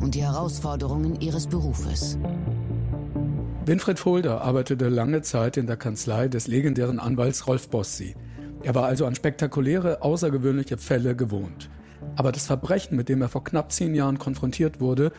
[0.00, 2.18] und die Herausforderungen ihres Berufes.
[3.66, 8.16] Winfried Fulda arbeitete lange Zeit in der Kanzlei des legendären Anwalts Rolf Bossi.
[8.62, 11.70] Er war also an spektakuläre, außergewöhnliche Fälle gewohnt.
[12.16, 15.12] Aber das Verbrechen, mit dem er vor knapp zehn Jahren konfrontiert wurde,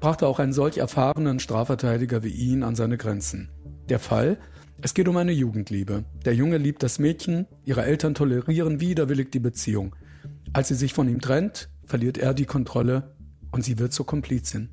[0.00, 3.48] brachte auch einen solch erfahrenen Strafverteidiger wie ihn an seine Grenzen.
[3.88, 4.38] Der Fall?
[4.82, 6.04] Es geht um eine Jugendliebe.
[6.24, 9.96] Der Junge liebt das Mädchen, ihre Eltern tolerieren widerwillig die Beziehung.
[10.52, 13.15] Als sie sich von ihm trennt, verliert er die Kontrolle
[13.50, 14.70] und sie wird zur Komplizin.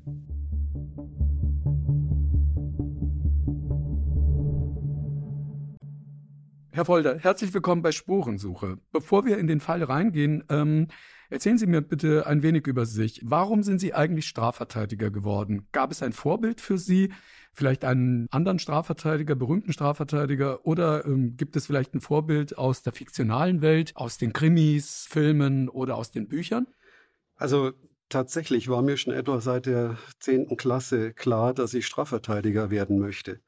[6.74, 8.78] Herr Folder, herzlich willkommen bei Spurensuche.
[8.90, 10.88] Bevor wir in den Fall reingehen, ähm,
[11.30, 13.20] erzählen Sie mir bitte ein wenig über sich.
[13.22, 15.68] Warum sind Sie eigentlich Strafverteidiger geworden?
[15.70, 17.12] Gab es ein Vorbild für Sie?
[17.52, 20.66] Vielleicht einen anderen Strafverteidiger, berühmten Strafverteidiger?
[20.66, 25.68] Oder ähm, gibt es vielleicht ein Vorbild aus der fiktionalen Welt, aus den Krimis, Filmen
[25.68, 26.66] oder aus den Büchern?
[27.36, 27.70] Also
[28.08, 30.56] tatsächlich war mir schon etwa seit der 10.
[30.56, 33.40] Klasse klar, dass ich Strafverteidiger werden möchte.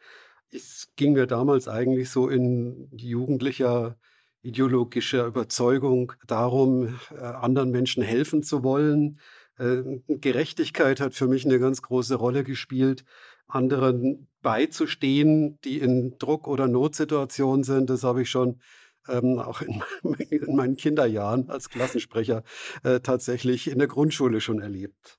[0.50, 3.96] Es ging mir damals eigentlich so in jugendlicher
[4.46, 9.18] ideologischer Überzeugung darum, äh, anderen Menschen helfen zu wollen.
[9.58, 13.04] Äh, Gerechtigkeit hat für mich eine ganz große Rolle gespielt,
[13.48, 17.90] anderen beizustehen, die in Druck- oder Notsituationen sind.
[17.90, 18.60] Das habe ich schon
[19.08, 19.82] ähm, auch in,
[20.30, 22.42] in, meinen Kinderjahren als Klassensprecher
[22.82, 25.18] äh, tatsächlich in der Grundschule schon erlebt.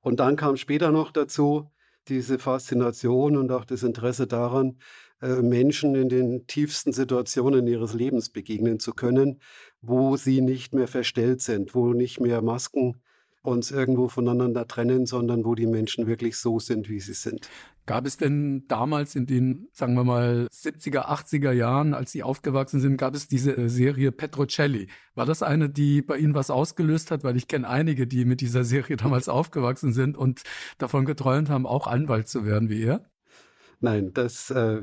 [0.00, 1.70] Und dann kam später noch dazu,
[2.08, 4.78] diese Faszination und auch das Interesse daran,
[5.22, 9.40] äh, Menschen in den tiefsten Situationen ihres Lebens begegnen zu können,
[9.80, 13.00] wo sie nicht mehr verstellt sind, wo nicht mehr Masken
[13.42, 17.48] uns irgendwo voneinander trennen, sondern wo die Menschen wirklich so sind, wie sie sind.
[17.86, 22.80] Gab es denn damals in den, sagen wir mal, 70er, 80er Jahren, als Sie aufgewachsen
[22.80, 24.88] sind, gab es diese äh, Serie Petrocelli?
[25.14, 27.24] War das eine, die bei Ihnen was ausgelöst hat?
[27.24, 30.42] Weil ich kenne einige, die mit dieser Serie damals aufgewachsen sind und
[30.78, 33.04] davon geträumt haben, auch Anwalt zu werden wie er.
[33.80, 34.80] Nein, das äh,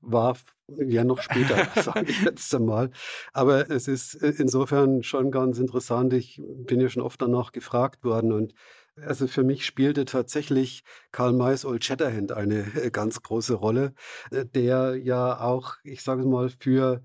[0.00, 0.36] war
[0.68, 2.90] ja noch später, sage ich jetzt einmal.
[3.32, 6.12] Aber es ist äh, insofern schon ganz interessant.
[6.12, 8.54] Ich bin ja schon oft danach gefragt worden und
[8.96, 13.94] also für mich spielte tatsächlich Karl Mays Old Shatterhand eine äh, ganz große Rolle,
[14.30, 17.02] äh, der ja auch, ich sage mal, für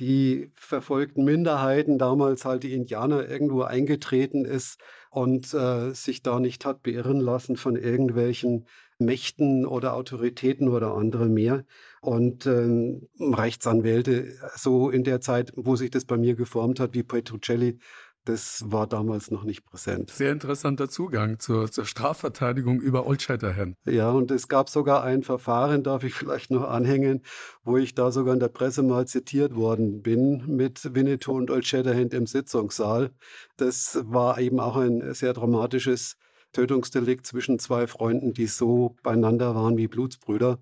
[0.00, 6.64] die verfolgten Minderheiten, damals halt die Indianer, irgendwo eingetreten ist und äh, sich da nicht
[6.64, 8.66] hat beirren lassen von irgendwelchen
[8.98, 11.64] Mächten oder Autoritäten oder andere mehr.
[12.00, 17.02] Und ähm, Rechtsanwälte, so in der Zeit, wo sich das bei mir geformt hat, wie
[17.02, 17.78] Petrucelli,
[18.24, 20.10] das war damals noch nicht präsent.
[20.10, 23.76] Sehr interessanter Zugang zur, zur Strafverteidigung über Old Shatterhand.
[23.86, 27.22] Ja, und es gab sogar ein Verfahren, darf ich vielleicht noch anhängen,
[27.64, 31.66] wo ich da sogar in der Presse mal zitiert worden bin mit Winnetou und Old
[31.66, 33.10] Shatterhand im Sitzungssaal.
[33.56, 36.16] Das war eben auch ein sehr dramatisches
[36.52, 40.58] Tötungsdelikt zwischen zwei Freunden, die so beieinander waren wie Blutsbrüder.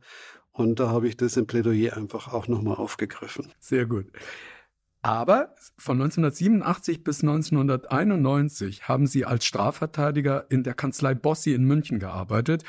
[0.58, 3.52] Und da habe ich das im Plädoyer einfach auch nochmal aufgegriffen.
[3.60, 4.06] Sehr gut.
[5.02, 12.00] Aber von 1987 bis 1991 haben Sie als Strafverteidiger in der Kanzlei Bossi in München
[12.00, 12.64] gearbeitet.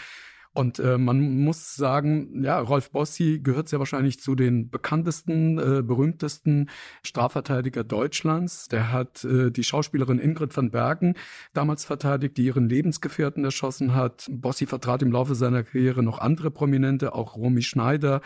[0.60, 5.82] Und äh, man muss sagen, ja, Rolf Bossi gehört sehr wahrscheinlich zu den bekanntesten, äh,
[5.82, 6.70] berühmtesten
[7.02, 8.68] Strafverteidiger Deutschlands.
[8.68, 11.16] Der hat äh, die Schauspielerin Ingrid van Bergen
[11.54, 14.28] damals verteidigt, die ihren Lebensgefährten erschossen hat.
[14.30, 18.20] Bossi vertrat im Laufe seiner Karriere noch andere Prominente, auch Romy Schneider,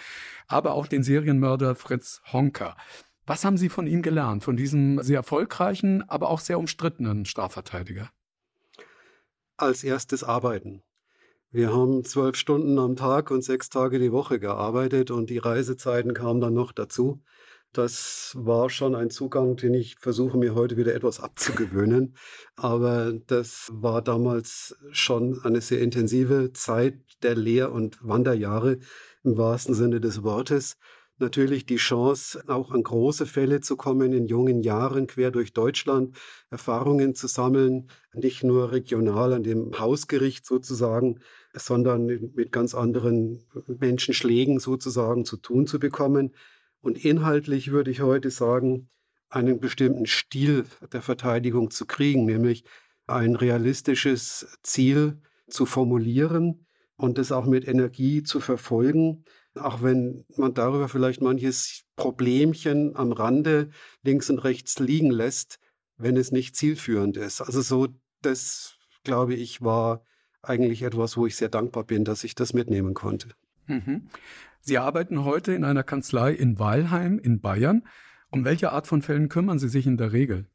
[0.47, 2.75] aber auch den Serienmörder Fritz Honka.
[3.27, 8.09] Was haben Sie von ihm gelernt, von diesem sehr erfolgreichen, aber auch sehr umstrittenen Strafverteidiger?
[9.55, 10.81] Als erstes Arbeiten.
[11.55, 16.15] Wir haben zwölf Stunden am Tag und sechs Tage die Woche gearbeitet und die Reisezeiten
[16.15, 17.21] kamen dann noch dazu.
[17.73, 22.15] Das war schon ein Zugang, den ich versuche mir heute wieder etwas abzugewöhnen.
[22.55, 28.79] Aber das war damals schon eine sehr intensive Zeit der Lehr- und Wanderjahre
[29.23, 30.77] im wahrsten Sinne des Wortes
[31.19, 36.17] natürlich die Chance, auch an große Fälle zu kommen in jungen Jahren quer durch Deutschland,
[36.49, 41.19] Erfahrungen zu sammeln, nicht nur regional an dem Hausgericht sozusagen,
[41.53, 46.35] sondern mit ganz anderen Menschenschlägen sozusagen zu tun zu bekommen.
[46.81, 48.89] Und inhaltlich würde ich heute sagen,
[49.29, 52.65] einen bestimmten Stil der Verteidigung zu kriegen, nämlich
[53.07, 56.65] ein realistisches Ziel zu formulieren,
[56.95, 63.11] und das auch mit Energie zu verfolgen, auch wenn man darüber vielleicht manches Problemchen am
[63.11, 63.69] Rande
[64.03, 65.59] links und rechts liegen lässt,
[65.97, 67.41] wenn es nicht zielführend ist.
[67.41, 67.87] Also so,
[68.21, 70.03] das glaube ich, war
[70.43, 73.29] eigentlich etwas, wo ich sehr dankbar bin, dass ich das mitnehmen konnte.
[73.67, 74.09] Mhm.
[74.59, 77.83] Sie arbeiten heute in einer Kanzlei in Weilheim in Bayern.
[78.29, 80.47] Um welche Art von Fällen kümmern Sie sich in der Regel?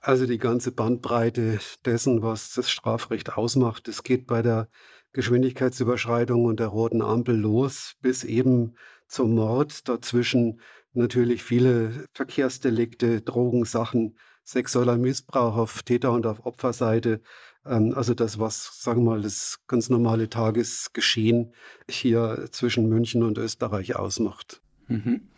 [0.00, 3.88] Also die ganze Bandbreite dessen, was das Strafrecht ausmacht.
[3.88, 4.68] Es geht bei der
[5.12, 8.74] Geschwindigkeitsüberschreitung und der roten Ampel los, bis eben
[9.08, 9.88] zum Mord.
[9.88, 10.60] Dazwischen
[10.92, 17.22] natürlich viele Verkehrsdelikte, Drogensachen, sexueller Missbrauch auf Täter- und auf Opferseite.
[17.66, 21.52] Ähm, also das, was, sagen wir mal, das ganz normale Tagesgeschehen
[21.88, 24.60] hier zwischen München und Österreich ausmacht.
[24.88, 25.28] Mhm.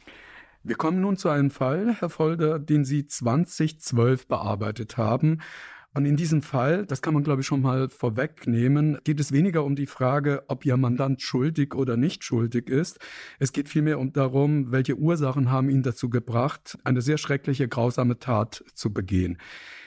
[0.63, 5.41] Wir kommen nun zu einem Fall, Herr Folder, den Sie 2012 bearbeitet haben.
[5.95, 9.65] Und in diesem Fall, das kann man glaube ich schon mal vorwegnehmen, geht es weniger
[9.65, 12.99] um die Frage, ob Ihr Mandant schuldig oder nicht schuldig ist.
[13.39, 18.19] Es geht vielmehr um darum, welche Ursachen haben ihn dazu gebracht, eine sehr schreckliche, grausame
[18.19, 19.39] Tat zu begehen.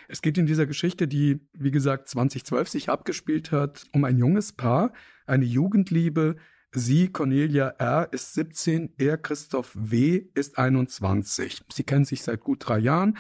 [0.10, 4.52] Es geht in dieser Geschichte, die, wie gesagt, 2012 sich abgespielt hat, um ein junges
[4.52, 4.92] Paar,
[5.26, 6.36] eine Jugendliebe.
[6.72, 11.62] Sie, Cornelia R., ist 17, er, Christoph W., ist 21.
[11.72, 13.18] Sie kennen sich seit gut drei Jahren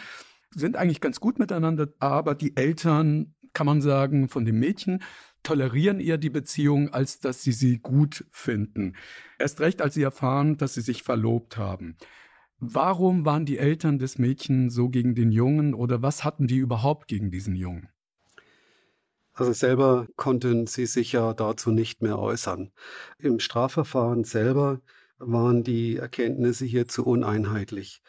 [0.54, 5.02] sind eigentlich ganz gut miteinander, aber die Eltern, kann man sagen, von dem Mädchen
[5.44, 8.96] tolerieren eher die Beziehung, als dass sie sie gut finden.
[9.38, 11.98] Erst recht, als sie erfahren, dass sie sich verlobt haben.
[12.62, 17.08] Warum waren die Eltern des Mädchen so gegen den Jungen oder was hatten die überhaupt
[17.08, 17.88] gegen diesen Jungen?
[19.34, 22.72] Also selber konnten sie sich ja dazu nicht mehr äußern.
[23.18, 24.82] Im Strafverfahren selber
[25.20, 28.02] waren die Erkenntnisse hier zu uneinheitlich.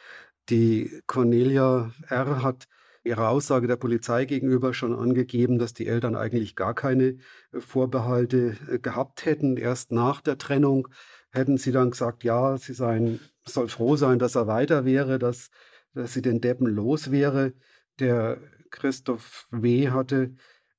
[0.49, 2.43] Die Cornelia R.
[2.43, 2.67] hat
[3.05, 7.19] ihre Aussage der Polizei gegenüber schon angegeben, dass die Eltern eigentlich gar keine
[7.53, 9.57] Vorbehalte äh, gehabt hätten.
[9.57, 10.89] Erst nach der Trennung
[11.31, 15.51] hätten sie dann gesagt, ja, sie seien, soll froh sein, dass er weiter wäre, dass,
[15.95, 17.53] dass sie den Deppen los wäre.
[17.99, 18.39] Der
[18.71, 19.91] Christoph W.
[19.91, 20.35] hatte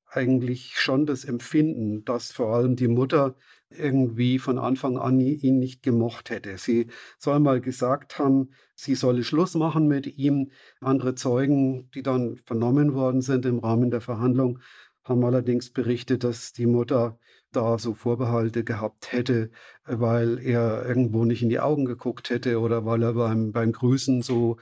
[0.07, 3.35] eigentlich schon das Empfinden, dass vor allem die Mutter
[3.69, 6.57] irgendwie von Anfang an ihn nicht gemocht hätte.
[6.57, 6.87] Sie
[7.17, 10.51] soll mal gesagt haben, sie solle Schluss machen mit ihm.
[10.81, 14.59] Andere Zeugen, die dann vernommen worden sind im Rahmen der Verhandlung,
[15.03, 17.17] haben allerdings berichtet, dass die Mutter
[17.51, 19.51] da so Vorbehalte gehabt hätte,
[19.85, 24.21] weil er irgendwo nicht in die Augen geguckt hätte oder weil er beim, beim Grüßen
[24.21, 24.57] so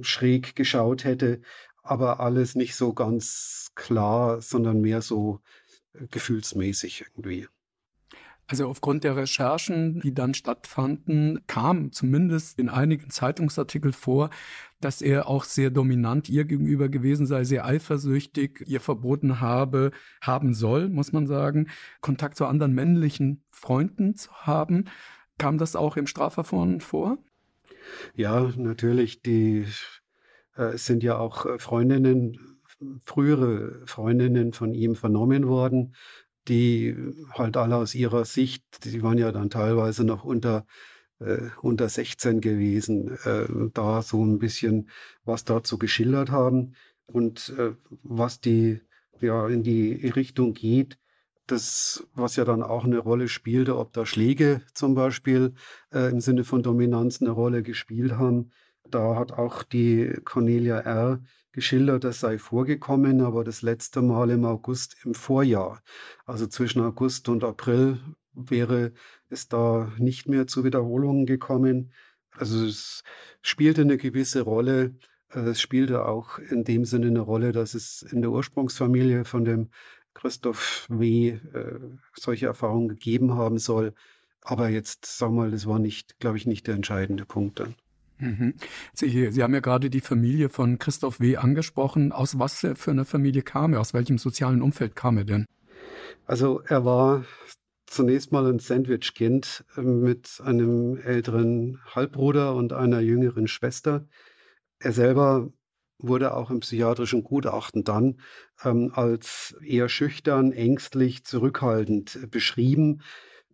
[0.00, 1.40] schräg geschaut hätte.
[1.82, 5.40] Aber alles nicht so ganz klar, sondern mehr so
[6.10, 7.48] gefühlsmäßig irgendwie.
[8.48, 14.30] Also aufgrund der Recherchen, die dann stattfanden, kam zumindest in einigen Zeitungsartikeln vor,
[14.80, 19.90] dass er auch sehr dominant ihr gegenüber gewesen sei, sehr eifersüchtig, ihr verboten habe,
[20.20, 21.68] haben soll, muss man sagen,
[22.00, 24.84] Kontakt zu anderen männlichen Freunden zu haben.
[25.38, 27.18] Kam das auch im Strafverfahren vor?
[28.14, 29.22] Ja, natürlich.
[29.22, 29.64] Die
[30.54, 32.60] äh, sind ja auch äh, Freundinnen,
[33.04, 35.94] frühere Freundinnen von ihm vernommen worden
[36.48, 36.96] die
[37.32, 40.66] halt alle aus ihrer Sicht, die waren ja dann teilweise noch unter,
[41.20, 44.90] äh, unter 16 gewesen, äh, da so ein bisschen
[45.24, 46.74] was dazu geschildert haben
[47.06, 47.72] und äh,
[48.02, 48.80] was die
[49.20, 50.98] ja in die Richtung geht,
[51.46, 55.54] das, was ja dann auch eine Rolle spielte, ob da Schläge zum Beispiel
[55.92, 58.50] äh, im Sinne von Dominanz eine Rolle gespielt haben.
[58.90, 61.20] Da hat auch die Cornelia R
[61.52, 65.82] geschildert, das sei vorgekommen, aber das letzte Mal im August im Vorjahr.
[66.26, 67.98] Also zwischen August und April
[68.34, 68.92] wäre
[69.30, 71.92] es da nicht mehr zu Wiederholungen gekommen.
[72.32, 73.02] Also es
[73.42, 74.94] spielte eine gewisse Rolle.
[75.30, 79.70] Es spielte auch in dem Sinne eine Rolle, dass es in der Ursprungsfamilie von dem
[80.14, 81.28] Christoph W.
[81.28, 81.80] Äh,
[82.14, 83.94] solche Erfahrungen gegeben haben soll.
[84.42, 87.74] Aber jetzt, wir mal, das war nicht, glaube ich, nicht der entscheidende Punkt dann.
[88.18, 88.54] Mhm.
[88.92, 91.36] Sie, Sie haben ja gerade die Familie von Christoph W.
[91.36, 92.12] angesprochen.
[92.12, 93.80] Aus was für einer Familie kam er?
[93.80, 95.46] Aus welchem sozialen Umfeld kam er denn?
[96.26, 97.24] Also er war
[97.86, 104.06] zunächst mal ein Sandwich-Kind äh, mit einem älteren Halbbruder und einer jüngeren Schwester.
[104.78, 105.50] Er selber
[105.98, 108.20] wurde auch im psychiatrischen Gutachten dann
[108.64, 113.02] ähm, als eher schüchtern, ängstlich, zurückhaltend beschrieben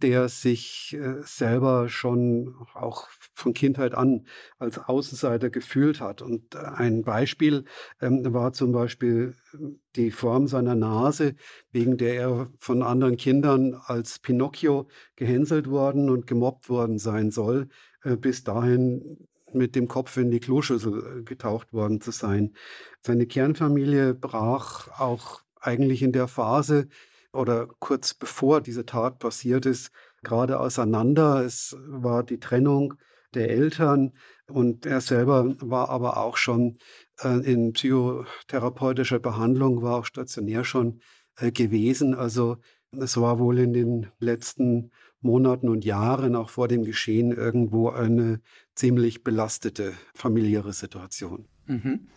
[0.02, 4.27] der sich äh, selber schon auch von Kindheit an
[4.59, 6.23] als Außenseiter gefühlt hat.
[6.23, 7.65] Und äh, ein Beispiel
[8.01, 11.35] ähm, war zum Beispiel ähm, die Form seiner Nase,
[11.71, 17.69] wegen der er von anderen Kindern als Pinocchio gehänselt worden und gemobbt worden sein soll,
[18.05, 22.55] äh, bis dahin mit dem Kopf in die Kloschüssel getaucht worden zu sein.
[23.03, 26.89] Seine Kernfamilie brach auch eigentlich in der Phase
[27.33, 29.91] oder kurz bevor diese Tat passiert ist,
[30.23, 31.45] gerade auseinander.
[31.45, 32.95] Es war die Trennung
[33.35, 34.12] der Eltern
[34.49, 36.79] und er selber war aber auch schon
[37.23, 41.01] äh, in psychotherapeutischer Behandlung, war auch stationär schon
[41.37, 42.15] äh, gewesen.
[42.15, 42.59] Also
[42.93, 48.41] es war wohl in den letzten Monaten und Jahren, auch vor dem Geschehen, irgendwo eine
[48.75, 51.47] ziemlich belastete familiäre Situation.
[51.67, 52.09] Mhm.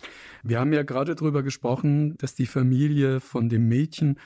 [0.44, 4.20] Wir haben ja gerade darüber gesprochen, dass die Familie von dem Mädchen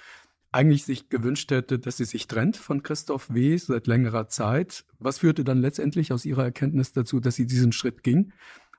[0.51, 3.57] eigentlich sich gewünscht hätte, dass sie sich trennt von Christoph W.
[3.57, 4.85] seit längerer Zeit.
[4.97, 8.33] Was führte dann letztendlich aus ihrer Erkenntnis dazu, dass sie diesen Schritt ging?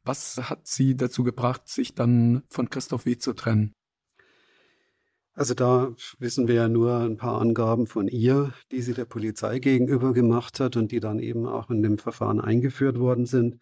[0.04, 3.18] Was hat sie dazu gebracht, sich dann von Christoph W.
[3.18, 3.72] zu trennen?
[5.34, 9.58] Also da wissen wir ja nur ein paar Angaben von ihr, die sie der Polizei
[9.58, 13.58] gegenüber gemacht hat und die dann eben auch in dem Verfahren eingeführt worden sind.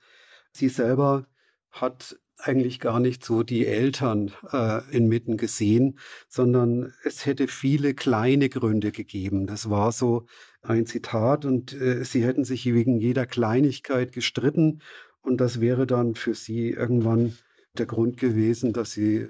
[0.52, 1.26] Sie selber
[1.70, 5.98] hat eigentlich gar nicht so die Eltern äh, inmitten gesehen,
[6.28, 9.46] sondern es hätte viele kleine Gründe gegeben.
[9.46, 10.26] Das war so
[10.62, 14.82] ein Zitat und äh, sie hätten sich wegen jeder Kleinigkeit gestritten
[15.20, 17.36] und das wäre dann für sie irgendwann
[17.76, 19.28] der Grund gewesen, dass sie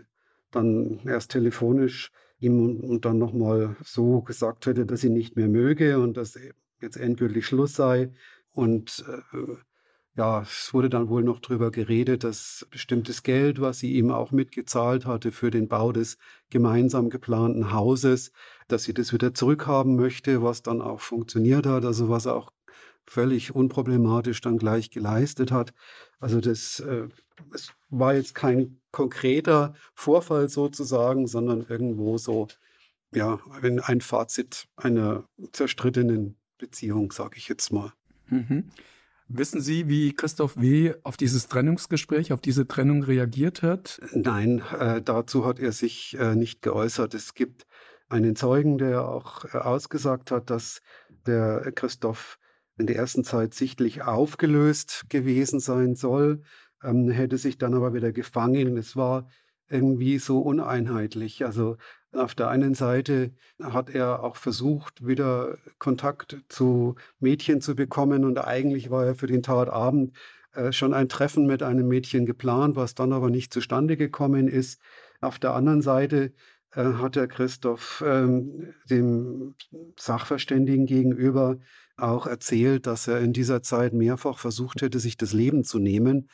[0.51, 5.99] dann erst telefonisch ihm und dann nochmal so gesagt hätte, dass sie nicht mehr möge
[5.99, 6.39] und dass
[6.81, 8.13] jetzt endgültig Schluss sei.
[8.53, 9.39] Und äh,
[10.19, 14.33] ja, es wurde dann wohl noch darüber geredet, dass bestimmtes Geld, was sie ihm auch
[14.33, 16.19] mitgezahlt hatte für den Bau des
[16.51, 18.33] gemeinsam geplanten Hauses,
[18.67, 22.53] dass sie das wieder zurückhaben möchte, was dann auch funktioniert hat, also was auch
[23.07, 25.73] völlig unproblematisch dann gleich geleistet hat.
[26.19, 27.07] Also das äh,
[27.55, 32.49] es war jetzt kein konkreter Vorfall sozusagen, sondern irgendwo so
[33.15, 37.93] ja ein Fazit einer zerstrittenen Beziehung, sage ich jetzt mal.
[38.27, 38.65] Mhm.
[39.31, 40.95] Wissen Sie, wie Christoph W.
[41.03, 44.01] auf dieses Trennungsgespräch, auf diese Trennung reagiert hat?
[44.13, 47.13] Nein, äh, dazu hat er sich äh, nicht geäußert.
[47.13, 47.67] Es gibt
[48.09, 50.81] einen Zeugen, der auch äh, ausgesagt hat, dass
[51.27, 52.39] der Christoph
[52.79, 56.43] in der ersten Zeit sichtlich aufgelöst gewesen sein soll,
[56.83, 58.79] ähm, hätte sich dann aber wieder gefangen.
[58.79, 59.29] Es war
[59.69, 61.45] irgendwie so uneinheitlich.
[61.45, 61.77] Also
[62.13, 68.39] auf der einen Seite hat er auch versucht, wieder Kontakt zu Mädchen zu bekommen und
[68.39, 70.17] eigentlich war er für den Tatabend
[70.55, 74.81] äh, schon ein Treffen mit einem Mädchen geplant, was dann aber nicht zustande gekommen ist.
[75.21, 76.33] Auf der anderen Seite
[76.73, 79.55] äh, hat der Christoph ähm, dem
[79.99, 81.59] Sachverständigen gegenüber
[81.97, 86.31] auch erzählt, dass er in dieser Zeit mehrfach versucht hätte, sich das Leben zu nehmen.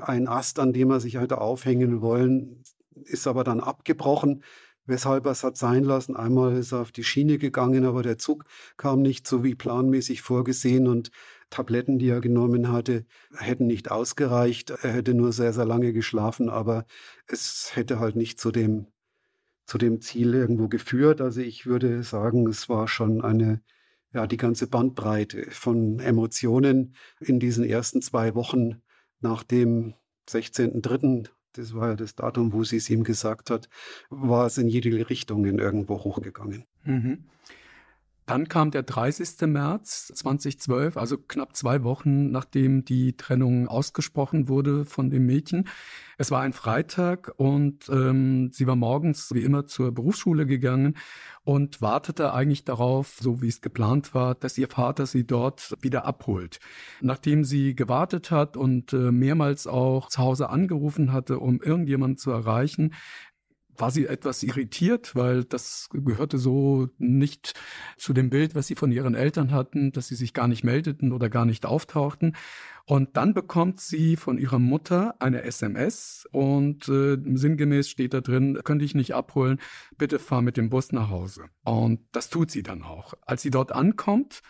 [0.00, 2.62] Ein Ast, an dem er sich hätte aufhängen wollen,
[3.04, 4.42] ist aber dann abgebrochen,
[4.86, 6.16] weshalb er es hat sein lassen.
[6.16, 8.44] Einmal ist er auf die Schiene gegangen, aber der Zug
[8.76, 11.10] kam nicht so wie planmäßig vorgesehen und
[11.50, 14.70] Tabletten, die er genommen hatte, hätten nicht ausgereicht.
[14.70, 16.86] Er hätte nur sehr, sehr lange geschlafen, aber
[17.26, 18.86] es hätte halt nicht zu dem,
[19.66, 21.20] zu dem Ziel irgendwo geführt.
[21.20, 23.62] Also ich würde sagen, es war schon eine
[24.14, 28.80] ja, die ganze Bandbreite von Emotionen in diesen ersten zwei Wochen
[29.20, 29.94] nach dem
[30.28, 33.68] 16.03., das war ja das Datum, wo sie es ihm gesagt hat,
[34.10, 36.64] war es in jede Richtung irgendwo hochgegangen.
[36.84, 37.24] Mhm.
[38.26, 39.46] Dann kam der 30.
[39.48, 45.68] März 2012, also knapp zwei Wochen nachdem die Trennung ausgesprochen wurde von dem Mädchen.
[46.16, 50.96] Es war ein Freitag und ähm, sie war morgens wie immer zur Berufsschule gegangen
[51.42, 56.06] und wartete eigentlich darauf, so wie es geplant war, dass ihr Vater sie dort wieder
[56.06, 56.60] abholt.
[57.02, 62.30] Nachdem sie gewartet hat und äh, mehrmals auch zu Hause angerufen hatte, um irgendjemanden zu
[62.30, 62.94] erreichen,
[63.76, 67.54] war sie etwas irritiert, weil das gehörte so nicht
[67.96, 71.12] zu dem Bild, was sie von ihren Eltern hatten, dass sie sich gar nicht meldeten
[71.12, 72.36] oder gar nicht auftauchten.
[72.86, 78.60] Und dann bekommt sie von ihrer Mutter eine SMS und äh, sinngemäß steht da drin,
[78.62, 79.58] könnte ich nicht abholen,
[79.96, 81.46] bitte fahr mit dem Bus nach Hause.
[81.64, 83.14] Und das tut sie dann auch.
[83.22, 84.42] Als sie dort ankommt,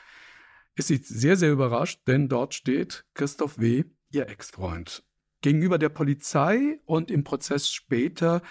[0.75, 5.04] ist sie sehr, sehr überrascht, denn dort steht Christoph W., ihr Ex-Freund.
[5.40, 8.43] Gegenüber der Polizei und im Prozess später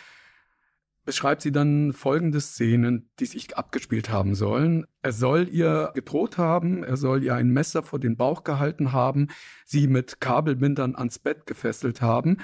[1.05, 4.85] beschreibt sie dann folgende Szenen, die sich abgespielt haben sollen.
[5.01, 9.27] Er soll ihr gedroht haben, er soll ihr ein Messer vor den Bauch gehalten haben,
[9.65, 12.37] sie mit Kabelbindern ans Bett gefesselt haben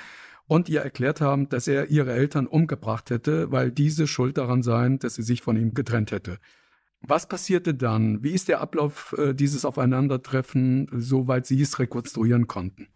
[0.47, 4.99] und ihr erklärt haben, dass er ihre Eltern umgebracht hätte, weil diese schuld daran seien,
[4.99, 6.39] dass sie sich von ihm getrennt hätte.
[7.01, 8.23] Was passierte dann?
[8.23, 12.87] Wie ist der Ablauf äh, dieses Aufeinandertreffen, soweit Sie es rekonstruieren konnten?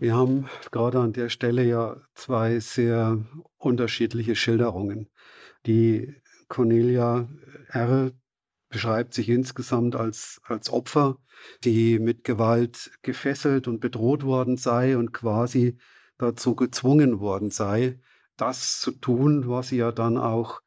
[0.00, 3.18] Wir haben gerade an der Stelle ja zwei sehr
[3.56, 5.08] unterschiedliche Schilderungen.
[5.66, 6.14] Die
[6.46, 7.28] Cornelia
[7.66, 8.12] R.
[8.68, 11.18] beschreibt sich insgesamt als, als Opfer,
[11.64, 15.78] die mit Gewalt gefesselt und bedroht worden sei und quasi
[16.16, 17.98] dazu gezwungen worden sei,
[18.36, 20.60] das zu tun, was sie ja dann auch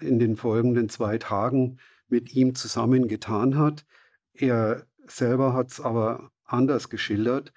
[0.00, 1.78] in den folgenden zwei Tagen
[2.08, 3.84] mit ihm zusammen getan hat.
[4.32, 7.52] Er selber hat es aber anders geschildert.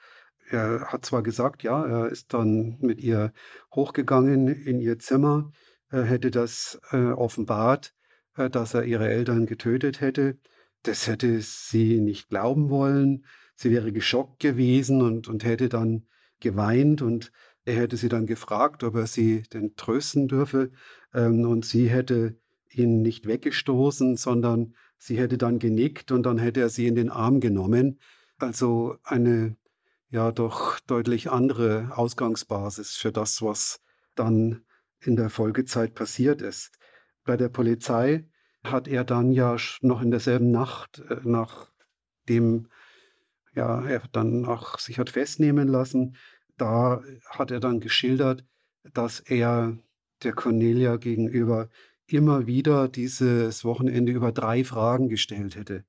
[0.51, 3.31] Er hat zwar gesagt, ja, er ist dann mit ihr
[3.73, 5.53] hochgegangen in ihr Zimmer,
[5.87, 7.95] er hätte das äh, offenbart,
[8.35, 10.37] äh, dass er ihre Eltern getötet hätte.
[10.83, 13.25] Das hätte sie nicht glauben wollen.
[13.55, 16.05] Sie wäre geschockt gewesen und, und hätte dann
[16.41, 17.31] geweint und
[17.63, 20.71] er hätte sie dann gefragt, ob er sie denn trösten dürfe.
[21.13, 22.37] Ähm, und sie hätte
[22.69, 27.09] ihn nicht weggestoßen, sondern sie hätte dann genickt und dann hätte er sie in den
[27.09, 28.01] Arm genommen.
[28.37, 29.55] Also eine
[30.11, 33.81] ja doch deutlich andere Ausgangsbasis für das, was
[34.15, 34.63] dann
[34.99, 36.71] in der Folgezeit passiert ist.
[37.23, 38.27] Bei der Polizei
[38.63, 42.67] hat er dann ja noch in derselben Nacht, äh, nachdem
[43.53, 46.15] ja, er dann auch sich hat festnehmen lassen,
[46.57, 48.45] da hat er dann geschildert,
[48.93, 49.77] dass er
[50.23, 51.69] der Cornelia gegenüber
[52.05, 55.85] immer wieder dieses Wochenende über drei Fragen gestellt hätte.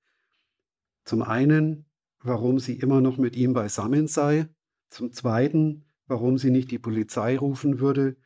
[1.05, 1.85] Zum einen,
[2.23, 4.49] warum sie immer noch mit ihm beisammen sei,
[4.91, 8.17] zum zweiten, warum sie nicht die Polizei rufen würde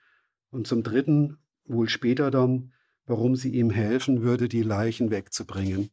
[0.50, 2.72] und zum dritten, wohl später dann,
[3.06, 5.90] warum sie ihm helfen würde, die Leichen wegzubringen.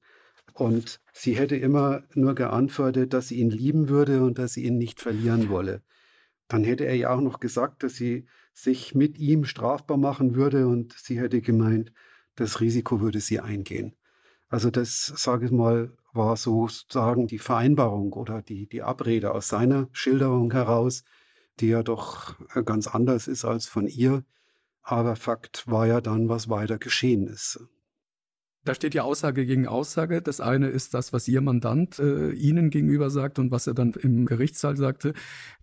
[0.54, 4.78] Und sie hätte immer nur geantwortet, dass sie ihn lieben würde und dass sie ihn
[4.78, 5.82] nicht verlieren wolle.
[6.48, 10.68] Dann hätte er ja auch noch gesagt, dass sie sich mit ihm strafbar machen würde
[10.68, 11.92] und sie hätte gemeint,
[12.36, 13.96] das Risiko würde sie eingehen.
[14.50, 19.90] Also das, sage ich mal, war sozusagen die Vereinbarung oder die, die Abrede aus seiner
[19.92, 21.04] Schilderung heraus,
[21.60, 24.24] die ja doch äh, ganz anders ist als von ihr.
[24.82, 27.60] Aber Fakt war ja dann, was weiter geschehen ist.
[28.66, 30.22] Da steht ja Aussage gegen Aussage.
[30.22, 33.92] Das eine ist das, was Ihr Mandant äh, Ihnen gegenüber sagt und was er dann
[33.92, 35.14] im Gerichtssaal sagte,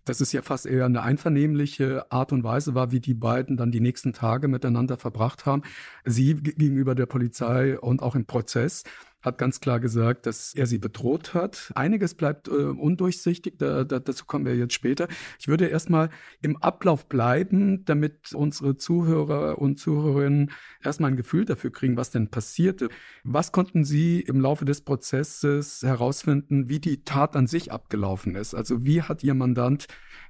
[0.05, 3.71] dass es ja fast eher eine einvernehmliche Art und Weise war, wie die beiden dann
[3.71, 5.63] die nächsten Tage miteinander verbracht haben.
[6.05, 8.83] Sie gegenüber der Polizei und auch im Prozess
[9.21, 11.71] hat ganz klar gesagt, dass er sie bedroht hat.
[11.75, 15.07] Einiges bleibt äh, undurchsichtig, da, da, dazu kommen wir jetzt später.
[15.39, 16.09] Ich würde erstmal
[16.41, 20.51] im Ablauf bleiben, damit unsere Zuhörer und Zuhörerinnen
[20.83, 22.89] erstmal ein Gefühl dafür kriegen, was denn passierte.
[23.23, 28.55] Was konnten Sie im Laufe des Prozesses herausfinden, wie die Tat an sich abgelaufen ist?
[28.55, 29.87] Also wie hat Ihr Mandant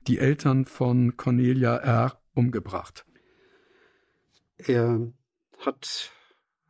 [0.08, 2.22] die Eltern von Cornelia R.
[2.34, 3.06] umgebracht?
[4.58, 5.12] Er
[5.60, 6.12] hat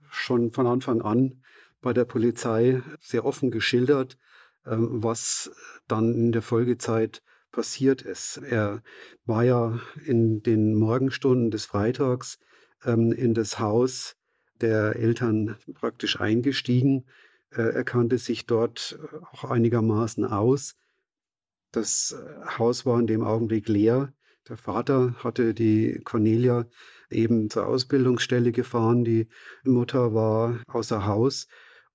[0.09, 1.41] schon von Anfang an
[1.81, 4.17] bei der Polizei sehr offen geschildert,
[4.65, 5.51] ähm, was
[5.87, 8.37] dann in der Folgezeit passiert ist.
[8.37, 8.81] Er
[9.25, 12.39] war ja in den Morgenstunden des Freitags
[12.85, 14.15] ähm, in das Haus
[14.61, 17.05] der Eltern praktisch eingestiegen.
[17.51, 18.99] Äh, er kannte sich dort
[19.31, 20.75] auch einigermaßen aus.
[21.71, 22.15] Das
[22.57, 24.13] Haus war in dem Augenblick leer.
[24.49, 26.65] Der Vater hatte die Cornelia
[27.09, 29.03] eben zur Ausbildungsstelle gefahren.
[29.03, 29.27] Die
[29.63, 31.47] Mutter war außer Haus.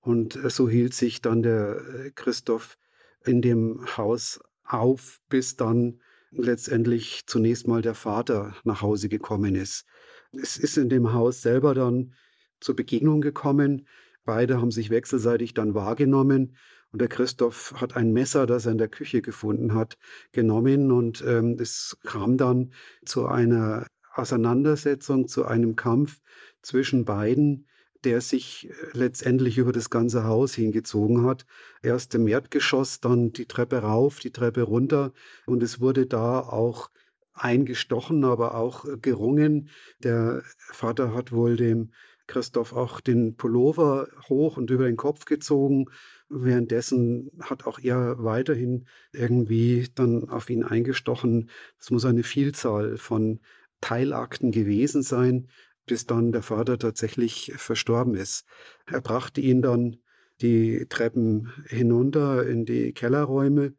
[0.07, 2.77] Und äh, so hielt sich dann der äh, Christoph
[3.25, 5.99] in dem Haus auf, bis dann
[6.31, 9.85] letztendlich zunächst mal der Vater nach Hause gekommen ist.
[10.31, 12.13] Es ist in dem Haus selber dann
[12.61, 13.85] zur Begegnung gekommen.
[14.23, 16.55] Beide haben sich wechselseitig dann wahrgenommen
[16.93, 19.97] und der Christoph hat ein Messer, das er in der Küche gefunden hat,
[20.31, 22.71] genommen und ähm, es kam dann
[23.03, 26.21] zu einer Auseinandersetzung, zu einem Kampf
[26.61, 27.67] zwischen beiden
[28.07, 31.45] der sich äh, letztendlich über das ganze Haus hingezogen hat.
[31.83, 35.11] Erst im Erdgeschoss, dann die Treppe rauf, die Treppe runter
[35.45, 36.89] und es wurde da auch
[37.33, 39.69] eingestochen, aber auch äh, gerungen.
[39.99, 41.91] Der Vater hat wohl dem
[42.27, 45.87] Christoph auch den Pullover hoch und über den Kopf gezogen.
[46.29, 51.49] Währenddessen hat auch er weiterhin irgendwie dann auf ihn eingestochen.
[51.77, 53.41] Es muss eine Vielzahl von
[53.81, 55.49] Teilakten gewesen sein,
[55.87, 58.45] bis dann der Vater tatsächlich verstorben ist.
[58.85, 59.97] Er brachte ihn dann
[60.41, 63.73] die Treppen hinunter in die Kellerräume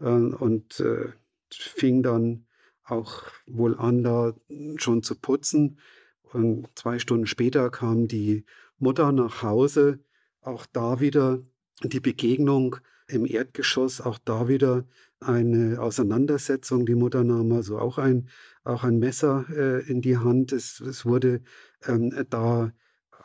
[0.00, 1.12] äh, und äh,
[1.50, 2.46] fing dann
[2.84, 4.34] auch wohl an, da
[4.76, 5.78] schon zu putzen.
[6.22, 8.44] Und zwei Stunden später kam die
[8.78, 10.00] Mutter nach Hause.
[10.40, 11.42] Auch da wieder
[11.82, 12.76] die Begegnung
[13.12, 14.84] im Erdgeschoss, auch da wieder
[15.20, 16.86] eine Auseinandersetzung.
[16.86, 18.28] Die Mutter nahm also auch ein,
[18.64, 20.52] auch ein Messer äh, in die Hand.
[20.52, 21.42] Es, es wurde
[21.86, 22.72] ähm, da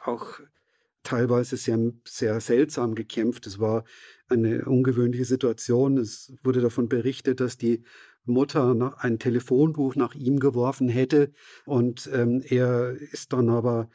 [0.04, 0.40] auch
[1.04, 3.48] teilweise sehr, sehr seltsam gekämpft.
[3.48, 3.86] Es war
[4.30, 5.98] eine ungewöhnliche Situation.
[5.98, 7.84] Es wurde davon berichtet, dass die
[8.26, 11.32] Mutter ein Telefonbuch nach ihm geworfen hätte
[11.66, 13.90] und ähm, er ist dann aber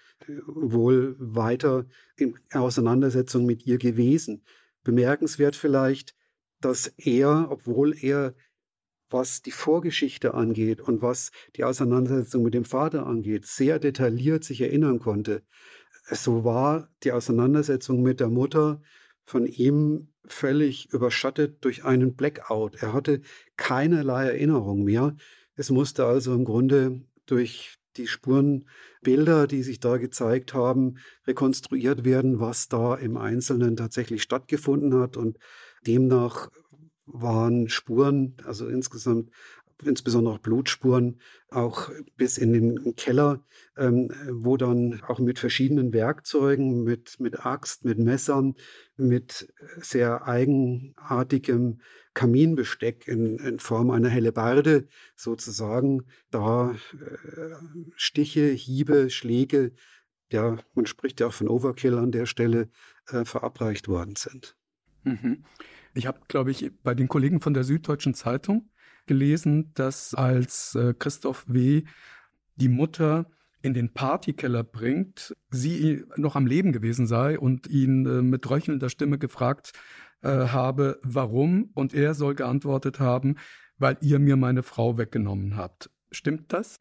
[0.46, 1.84] wohl weiter
[2.16, 4.42] in Auseinandersetzung mit ihr gewesen.
[4.82, 6.14] Bemerkenswert vielleicht,
[6.60, 8.34] dass er, obwohl er,
[9.10, 14.60] was die Vorgeschichte angeht und was die Auseinandersetzung mit dem Vater angeht, sehr detailliert sich
[14.60, 15.42] erinnern konnte,
[16.10, 18.82] so war die Auseinandersetzung mit der Mutter
[19.24, 22.76] von ihm völlig überschattet durch einen Blackout.
[22.82, 23.22] Er hatte
[23.56, 25.16] keinerlei Erinnerung mehr.
[25.54, 32.40] Es musste also im Grunde durch die Spurenbilder, die sich da gezeigt haben, rekonstruiert werden,
[32.40, 35.16] was da im Einzelnen tatsächlich stattgefunden hat.
[35.16, 35.38] Und
[35.86, 36.50] demnach
[37.06, 39.30] waren Spuren, also insgesamt
[39.84, 43.44] insbesondere Blutspuren, auch bis in den Keller,
[43.76, 48.54] ähm, wo dann auch mit verschiedenen Werkzeugen, mit, mit Axt, mit Messern,
[48.96, 51.80] mit sehr eigenartigem
[52.14, 56.76] Kaminbesteck in, in Form einer Hellebarde sozusagen, da äh,
[57.96, 59.72] Stiche, Hiebe, Schläge,
[60.30, 62.70] ja, man spricht ja auch von Overkill an der Stelle,
[63.08, 64.56] äh, verabreicht worden sind.
[65.04, 65.44] Mhm.
[65.94, 68.70] Ich habe, glaube ich, bei den Kollegen von der Süddeutschen Zeitung
[69.06, 71.82] gelesen, dass als äh, Christoph W.
[72.56, 73.26] die Mutter
[73.62, 78.90] in den Partykeller bringt, sie noch am Leben gewesen sei und ihn äh, mit röchelnder
[78.90, 79.72] Stimme gefragt
[80.22, 83.36] äh, habe, warum, und er soll geantwortet haben,
[83.78, 85.90] weil ihr mir meine Frau weggenommen habt.
[86.10, 86.78] Stimmt das?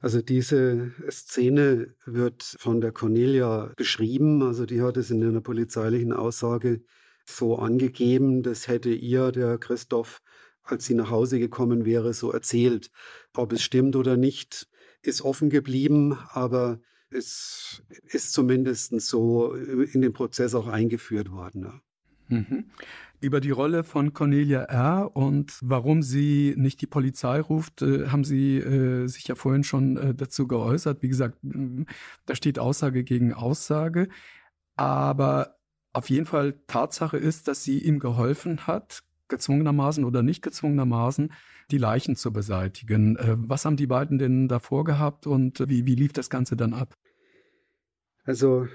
[0.00, 6.12] Also diese Szene wird von der Cornelia beschrieben, also die hat es in einer polizeilichen
[6.12, 6.82] Aussage
[7.26, 10.22] so angegeben, das hätte ihr der Christoph
[10.70, 12.90] als sie nach Hause gekommen wäre, so erzählt.
[13.34, 14.68] Ob es stimmt oder nicht,
[15.02, 16.80] ist offen geblieben, aber
[17.10, 21.62] es ist zumindest so in den Prozess auch eingeführt worden.
[21.64, 21.80] Ja.
[22.30, 22.66] Mhm.
[23.20, 25.14] Über die Rolle von Cornelia R.
[25.14, 29.98] und warum sie nicht die Polizei ruft, äh, haben Sie äh, sich ja vorhin schon
[29.98, 31.02] äh, dazu geäußert.
[31.02, 31.36] Wie gesagt,
[32.24, 34.08] da steht Aussage gegen Aussage.
[34.76, 35.58] Aber
[35.92, 41.32] auf jeden Fall Tatsache ist, dass sie ihm geholfen hat, gezwungenermaßen oder nicht gezwungenermaßen
[41.70, 43.16] die Leichen zu beseitigen.
[43.16, 46.74] Äh, was haben die beiden denn davor gehabt und wie, wie lief das Ganze dann
[46.74, 46.96] ab?
[48.24, 48.66] Also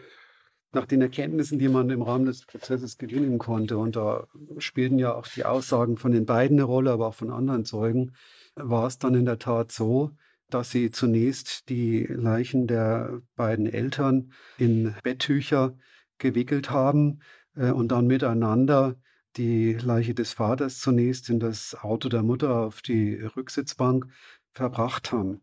[0.71, 5.13] nach den Erkenntnissen, die man im Rahmen des Prozesses gewinnen konnte, und da spielten ja
[5.13, 8.13] auch die Aussagen von den beiden eine Rolle, aber auch von anderen Zeugen,
[8.55, 10.11] war es dann in der Tat so,
[10.49, 15.77] dass sie zunächst die Leichen der beiden Eltern in Betttücher
[16.17, 17.19] gewickelt haben
[17.55, 18.95] äh, und dann miteinander
[19.37, 24.07] die Leiche des Vaters zunächst in das Auto der Mutter auf die Rücksitzbank
[24.53, 25.41] verbracht haben.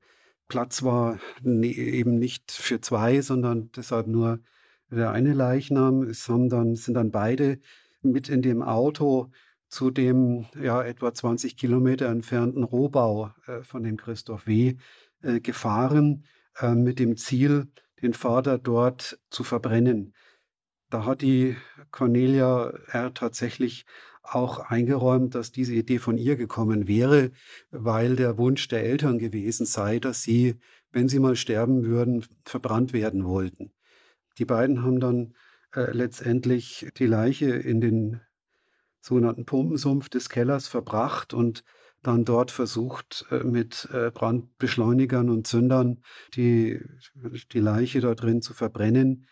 [0.48, 4.40] Platz war eben nicht für zwei, sondern deshalb nur
[4.90, 6.02] der eine Leichnam.
[6.02, 7.59] Es haben dann, sind dann beide
[8.02, 9.31] mit in dem Auto
[9.68, 14.76] zu dem ja, etwa 20 Kilometer entfernten Rohbau äh, von dem Christoph W.
[15.22, 16.24] Äh, gefahren,
[16.59, 17.68] äh, mit dem Ziel,
[18.02, 20.12] den Vater dort zu verbrennen.
[20.92, 21.57] Da hat die
[21.90, 23.14] Cornelia R.
[23.14, 23.87] tatsächlich
[24.22, 27.31] auch eingeräumt, dass diese Idee von ihr gekommen wäre,
[27.70, 30.57] weil der Wunsch der Eltern gewesen sei, dass sie,
[30.90, 33.72] wenn sie mal sterben würden, verbrannt werden wollten.
[34.37, 35.35] Die beiden haben dann
[35.74, 38.20] äh, letztendlich die Leiche in den
[39.00, 41.64] sogenannten Pumpensumpf des Kellers verbracht und
[42.02, 46.02] dann dort versucht, äh, mit äh, Brandbeschleunigern und Zündern
[46.35, 46.83] die,
[47.50, 49.26] die Leiche da drin zu verbrennen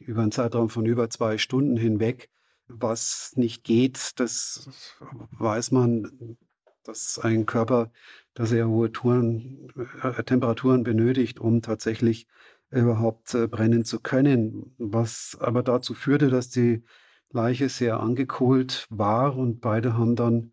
[0.00, 2.30] über einen Zeitraum von über zwei Stunden hinweg.
[2.66, 4.98] Was nicht geht, das
[5.32, 6.36] weiß man,
[6.82, 7.90] dass ein Körper
[8.34, 9.68] da sehr hohe Touren,
[10.02, 12.26] äh, Temperaturen benötigt, um tatsächlich
[12.70, 14.74] überhaupt äh, brennen zu können.
[14.78, 16.84] Was aber dazu führte, dass die
[17.30, 20.52] Leiche sehr angekohlt war und beide haben dann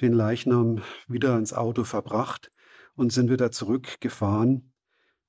[0.00, 2.50] den Leichnam wieder ins Auto verbracht
[2.94, 4.72] und sind wieder zurückgefahren.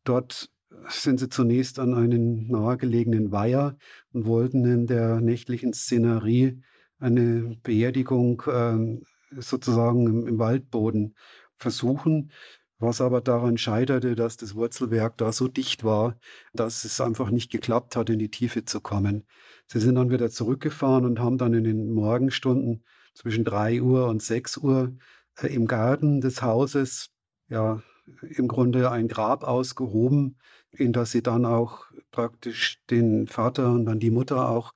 [0.03, 0.49] Dort
[0.89, 3.77] sind sie zunächst an einen nahegelegenen Weiher
[4.11, 6.61] und wollten in der nächtlichen Szenerie
[6.99, 9.01] eine Beerdigung äh,
[9.41, 11.15] sozusagen im, im, Waldboden
[11.57, 12.31] versuchen,
[12.79, 16.17] was aber daran scheiterte, dass das Wurzelwerk da so dicht war,
[16.53, 19.25] dass es einfach nicht geklappt hat, in die Tiefe zu kommen.
[19.67, 22.83] Sie sind dann wieder zurückgefahren und haben dann in den Morgenstunden
[23.13, 24.95] zwischen drei Uhr und sechs Uhr
[25.39, 27.09] äh, im Garten des Hauses
[27.47, 27.81] ja
[28.21, 30.37] im Grunde ein Grab ausgehoben,
[30.73, 34.73] in das sie dann auch praktisch den Vater und dann die Mutter auch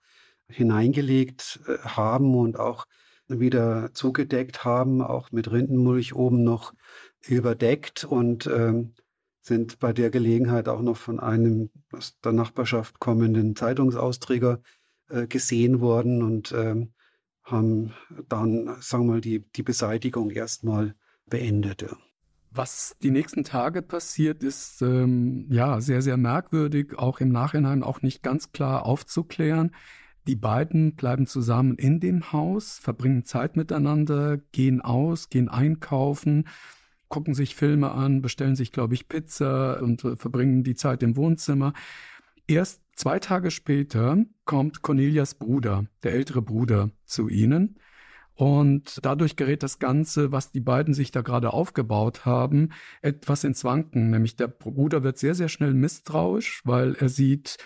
[0.50, 2.86] hineingelegt äh, haben und auch
[3.28, 6.74] wieder zugedeckt haben, auch mit Rindenmulch oben noch
[7.28, 8.94] überdeckt und ähm,
[9.42, 14.62] sind bei der Gelegenheit auch noch von einem aus der Nachbarschaft kommenden Zeitungsausträger
[15.10, 16.94] äh, gesehen worden und ähm,
[17.44, 17.94] haben
[18.28, 21.82] dann, sagen wir mal, die, die Beseitigung erstmal beendet.
[21.82, 21.98] Ja.
[22.58, 28.02] Was die nächsten Tage passiert, ist ähm, ja sehr, sehr merkwürdig, auch im Nachhinein auch
[28.02, 29.72] nicht ganz klar aufzuklären.
[30.26, 36.48] Die beiden bleiben zusammen in dem Haus, verbringen Zeit miteinander, gehen aus, gehen einkaufen,
[37.08, 41.16] gucken sich Filme an, bestellen sich, glaube ich, Pizza und äh, verbringen die Zeit im
[41.16, 41.74] Wohnzimmer.
[42.48, 47.78] Erst Zwei Tage später kommt Cornelias Bruder, der ältere Bruder, zu ihnen.
[48.38, 52.70] Und dadurch gerät das Ganze, was die beiden sich da gerade aufgebaut haben,
[53.02, 54.12] etwas ins Wanken.
[54.12, 57.58] Nämlich der Bruder wird sehr, sehr schnell misstrauisch, weil er sieht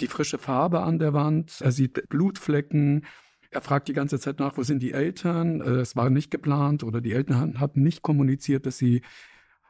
[0.00, 3.04] die frische Farbe an der Wand, er sieht Blutflecken,
[3.50, 5.60] er fragt die ganze Zeit nach, wo sind die Eltern?
[5.60, 9.02] Äh, es war nicht geplant oder die Eltern hatten nicht kommuniziert, dass sie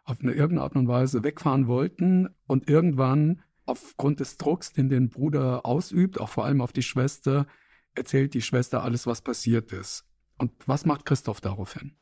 [0.05, 2.29] auf eine irgendeine Art und Weise wegfahren wollten.
[2.47, 7.49] Und irgendwann, aufgrund des Drucks, den den Bruder ausübt, auch vor allem auf die Schwester,
[7.97, 10.05] erzählt die Schwester alles, was passiert ist.
[10.39, 11.97] Und was macht Christoph daraufhin?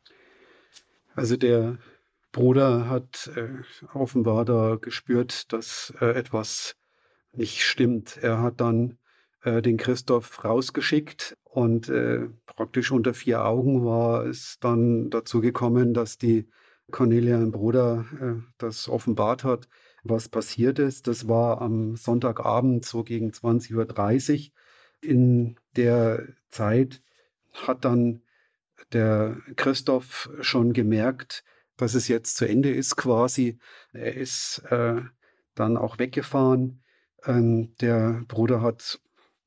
[1.14, 1.78] Also der
[2.32, 3.48] Bruder hat äh,
[3.92, 6.76] offenbar da gespürt, dass äh, etwas
[7.32, 8.16] nicht stimmt.
[8.20, 8.98] Er hat dann
[9.42, 15.94] äh, den Christoph rausgeschickt und äh, praktisch unter vier Augen war es dann dazu gekommen,
[15.94, 16.48] dass die
[16.90, 19.68] Cornelia, ein Bruder, äh, das offenbart hat,
[20.02, 21.06] was passiert ist.
[21.06, 24.52] Das war am Sonntagabend so gegen 20.30 Uhr.
[25.00, 27.00] In der Zeit
[27.52, 28.22] hat dann
[28.94, 31.44] der Christoph schon gemerkt,
[31.76, 33.58] dass es jetzt zu Ende ist quasi.
[33.92, 35.02] Er ist äh,
[35.54, 36.82] dann auch weggefahren.
[37.24, 39.00] Ähm, der Bruder hat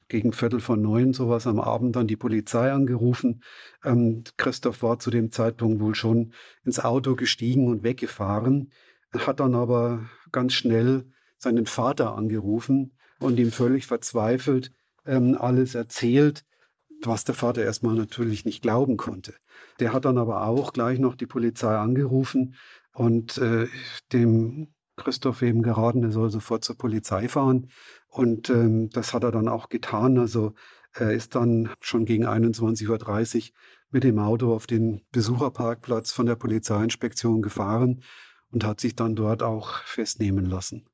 [0.09, 3.43] gegen Viertel von neun sowas am Abend dann die Polizei angerufen.
[3.83, 6.33] Ähm, Christoph war zu dem Zeitpunkt wohl schon
[6.63, 8.71] ins Auto gestiegen und weggefahren,
[9.13, 14.71] hat dann aber ganz schnell seinen Vater angerufen und ihm völlig verzweifelt
[15.05, 16.45] ähm, alles erzählt,
[17.03, 19.33] was der Vater erstmal natürlich nicht glauben konnte.
[19.79, 22.55] Der hat dann aber auch gleich noch die Polizei angerufen
[22.93, 23.67] und äh,
[24.13, 27.69] dem Christoph eben geraten, er soll sofort zur Polizei fahren.
[28.07, 30.17] Und ähm, das hat er dann auch getan.
[30.17, 30.53] Also
[30.91, 33.55] er ist dann schon gegen 21.30 Uhr
[33.91, 38.03] mit dem Auto auf den Besucherparkplatz von der Polizeiinspektion gefahren
[38.51, 40.87] und hat sich dann dort auch festnehmen lassen.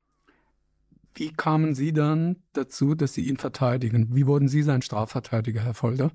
[1.16, 4.16] Wie kamen Sie dann dazu, dass Sie ihn verteidigen?
[4.16, 6.12] Wie wurden Sie sein Strafverteidiger, Herr Folder?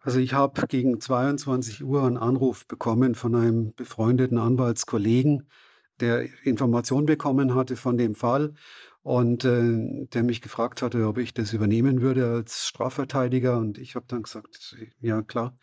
[0.00, 5.48] Also ich habe gegen 22 Uhr einen Anruf bekommen von einem befreundeten Anwaltskollegen,
[5.98, 8.52] der Informationen bekommen hatte von dem Fall
[9.02, 13.56] und äh, der mich gefragt hatte, ob ich das übernehmen würde als Strafverteidiger.
[13.56, 15.56] Und ich habe dann gesagt, ja klar,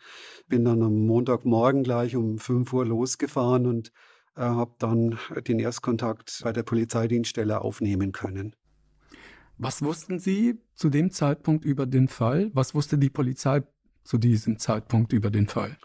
[0.48, 3.92] bin dann am Montagmorgen gleich um 5 Uhr losgefahren und
[4.36, 8.54] äh, habe dann den Erstkontakt bei der Polizeidienststelle aufnehmen können.
[9.58, 12.50] Was wussten Sie zu dem Zeitpunkt über den Fall?
[12.54, 13.62] Was wusste die Polizei
[14.02, 15.76] zu diesem Zeitpunkt über den Fall?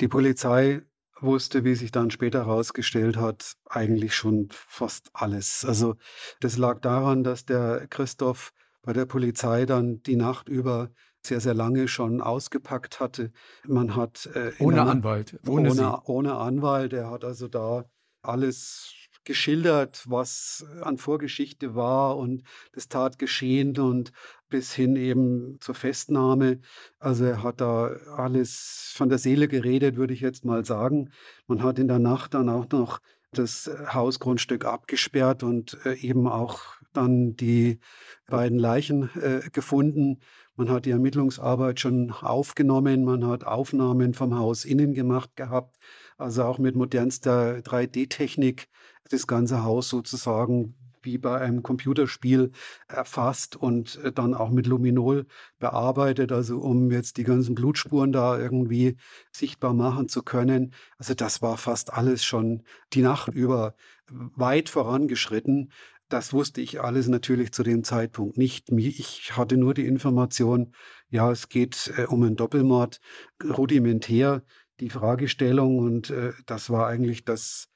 [0.00, 0.82] Die Polizei
[1.20, 5.64] wusste, wie sich dann später herausgestellt hat, eigentlich schon fast alles.
[5.64, 5.96] Also
[6.40, 10.90] das lag daran, dass der Christoph bei der Polizei dann die Nacht über
[11.28, 13.32] sehr, sehr lange schon ausgepackt hatte.
[13.66, 16.92] Man hat äh, ohne einer, Anwalt, ohne, ohne, ohne Anwalt.
[16.92, 17.84] Er hat also da
[18.22, 24.12] alles geschildert, was an Vorgeschichte war und das Tatgeschehen und
[24.48, 26.60] bis hin eben zur Festnahme.
[26.98, 31.10] Also er hat da alles von der Seele geredet, würde ich jetzt mal sagen.
[31.46, 33.00] Man hat in der Nacht dann auch noch
[33.32, 36.62] das Hausgrundstück abgesperrt und äh, eben auch
[36.94, 37.80] dann die
[38.26, 40.20] beiden Leichen äh, gefunden.
[40.58, 45.78] Man hat die Ermittlungsarbeit schon aufgenommen, man hat Aufnahmen vom Haus innen gemacht gehabt,
[46.16, 48.66] also auch mit modernster 3D-Technik
[49.08, 52.50] das ganze Haus sozusagen wie bei einem Computerspiel
[52.88, 55.26] erfasst und äh, dann auch mit Luminol
[55.60, 58.96] bearbeitet, also um jetzt die ganzen Blutspuren da irgendwie
[59.30, 60.74] sichtbar machen zu können.
[60.98, 63.76] Also das war fast alles schon die Nacht über
[64.10, 65.70] weit vorangeschritten.
[66.08, 68.70] Das wusste ich alles natürlich zu dem Zeitpunkt nicht.
[68.70, 70.74] Ich hatte nur die Information,
[71.10, 73.00] ja, es geht äh, um einen Doppelmord,
[73.44, 74.42] rudimentär
[74.80, 77.68] die Fragestellung und äh, das war eigentlich das,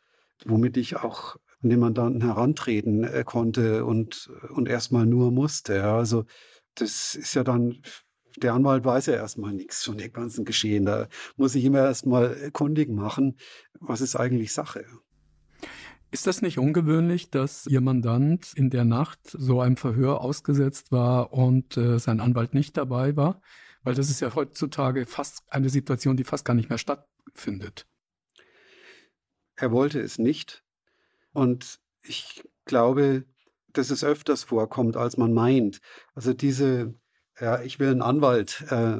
[0.46, 5.76] womit ich auch an den Mandanten herantreten äh, konnte und, und erstmal nur musste.
[5.76, 5.96] Ja.
[5.96, 6.24] Also
[6.74, 7.82] das ist ja dann,
[8.38, 10.86] der Anwalt weiß ja erstmal nichts von dem ganzen Geschehen.
[10.86, 13.36] Da muss ich immer erstmal kundig machen,
[13.78, 14.86] was ist eigentlich Sache.
[16.12, 21.32] Ist das nicht ungewöhnlich, dass Ihr Mandant in der Nacht so einem Verhör ausgesetzt war
[21.32, 23.40] und äh, sein Anwalt nicht dabei war?
[23.82, 27.86] Weil das ist ja heutzutage fast eine Situation, die fast gar nicht mehr stattfindet.
[29.56, 30.62] Er wollte es nicht.
[31.32, 33.24] Und ich glaube,
[33.72, 35.80] dass es öfters vorkommt, als man meint.
[36.14, 36.94] Also diese,
[37.40, 38.98] ja, ich will einen Anwalt, äh,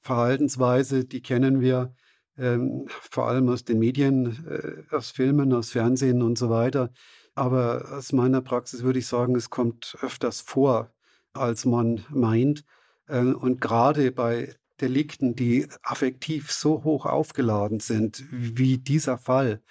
[0.00, 1.94] Verhaltensweise, die kennen wir
[2.38, 6.90] ähm, vor allem aus den Medien, äh, aus Filmen, aus Fernsehen und so weiter.
[7.34, 10.92] Aber aus meiner Praxis würde ich sagen, es kommt öfters vor,
[11.32, 12.64] als man meint.
[13.08, 19.62] Äh, und gerade bei Delikten, die affektiv so hoch aufgeladen sind wie dieser Fall,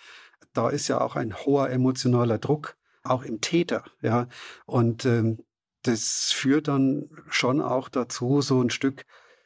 [0.54, 3.84] da ist ja auch ein hoher emotionaler Druck auch im Täter.
[4.02, 4.28] Ja,
[4.66, 5.40] und ähm,
[5.84, 9.06] das führt dann schon auch dazu, so ein Stück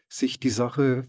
[0.09, 1.07] sich die Sache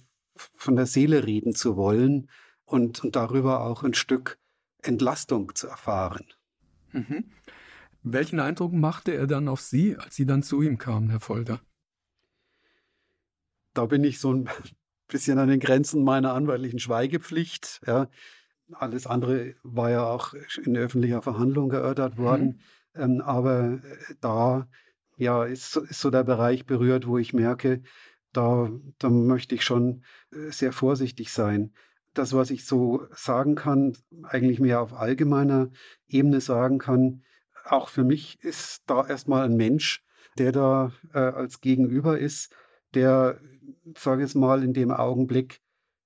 [0.55, 2.31] von der Seele reden zu wollen
[2.64, 4.38] und, und darüber auch ein Stück
[4.83, 6.25] Entlastung zu erfahren.
[6.92, 7.25] Mhm.
[8.03, 11.61] Welchen Eindruck machte er dann auf Sie, als Sie dann zu ihm kamen, Herr Folter?
[13.75, 14.49] Da bin ich so ein
[15.09, 17.81] bisschen an den Grenzen meiner anwaltlichen Schweigepflicht.
[17.87, 18.09] Ja.
[18.72, 22.61] Alles andere war ja auch in öffentlicher Verhandlung erörtert worden.
[22.94, 23.03] Mhm.
[23.03, 23.81] Ähm, aber
[24.20, 24.68] da
[25.16, 27.83] ja, ist, ist so der Bereich berührt, wo ich merke,
[28.37, 31.72] da, da möchte ich schon äh, sehr vorsichtig sein.
[32.14, 35.70] Das, was ich so sagen kann, eigentlich mehr auf allgemeiner
[36.09, 37.22] Ebene sagen kann,
[37.64, 40.05] auch für mich ist da erstmal ein Mensch,
[40.38, 42.55] der da äh, als Gegenüber ist,
[42.94, 43.40] der,
[43.99, 45.61] sage ich es mal, in dem Augenblick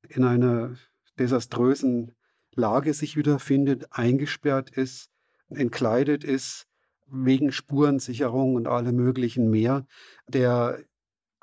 [0.08, 0.76] in einer
[1.18, 2.14] desaströsen
[2.54, 5.10] Lage sich wiederfindet, eingesperrt ist,
[5.50, 6.66] entkleidet ist,
[7.06, 9.86] wegen Spurensicherung und allem möglichen mehr,
[10.28, 10.82] der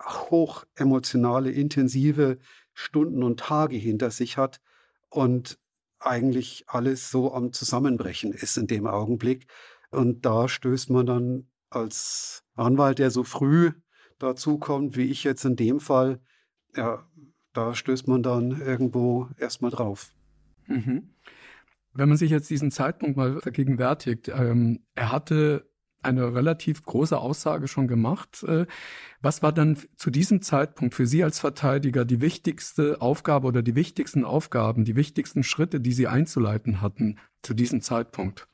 [0.02, 2.38] hoch emotionale, intensive
[2.74, 4.62] Stunden und Tage hinter sich hat
[5.10, 5.58] und
[6.00, 9.48] eigentlich alles so am Zusammenbrechen ist in dem Augenblick.
[9.90, 13.72] Und da stößt man dann als Anwalt, der so früh
[14.20, 16.20] dazu kommt, wie ich jetzt in dem Fall,
[16.76, 17.06] ja,
[17.54, 20.12] da stößt man dann irgendwo erstmal drauf.
[20.68, 21.14] Mhm.
[21.94, 25.68] Wenn man sich jetzt diesen Zeitpunkt mal vergegenwärtigt, ähm, er hatte
[26.08, 28.44] eine relativ große Aussage schon gemacht.
[28.44, 28.66] Äh,
[29.22, 33.76] was war dann zu diesem Zeitpunkt für Sie als Verteidiger die wichtigste Aufgabe oder die
[33.76, 38.48] wichtigsten Aufgaben, die wichtigsten Schritte, die Sie einzuleiten hatten zu diesem Zeitpunkt?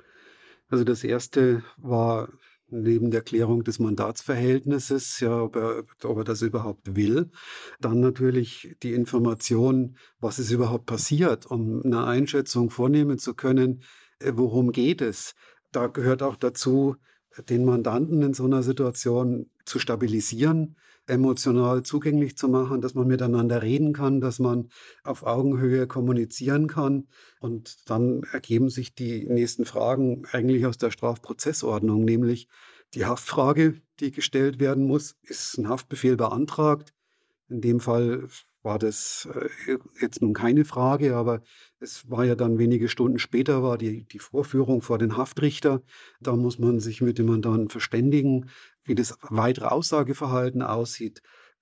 [0.69, 2.29] Also das erste war
[2.73, 7.29] neben der Klärung des Mandatsverhältnisses, ja, ob er, ob er das überhaupt will.
[7.79, 13.83] Dann natürlich die Information, was ist überhaupt passiert, um eine Einschätzung vornehmen zu können,
[14.19, 15.35] äh, worum geht es.
[15.71, 16.95] Da gehört auch dazu,
[17.49, 20.75] den Mandanten in so einer Situation zu stabilisieren,
[21.07, 24.69] emotional zugänglich zu machen, dass man miteinander reden kann, dass man
[25.03, 27.07] auf Augenhöhe kommunizieren kann.
[27.39, 32.47] Und dann ergeben sich die nächsten Fragen eigentlich aus der Strafprozessordnung, nämlich
[32.93, 35.15] die Haftfrage, die gestellt werden muss.
[35.23, 36.93] Ist ein Haftbefehl beantragt?
[37.49, 38.27] In dem Fall
[38.63, 41.41] war das äh, jetzt nun keine Frage, aber
[41.79, 45.81] es war ja dann wenige Stunden später war die, die Vorführung vor den Haftrichter.
[46.21, 48.49] Da muss man sich mit dem Mandanten verständigen,
[48.85, 51.21] wie das weitere Aussageverhalten aussieht.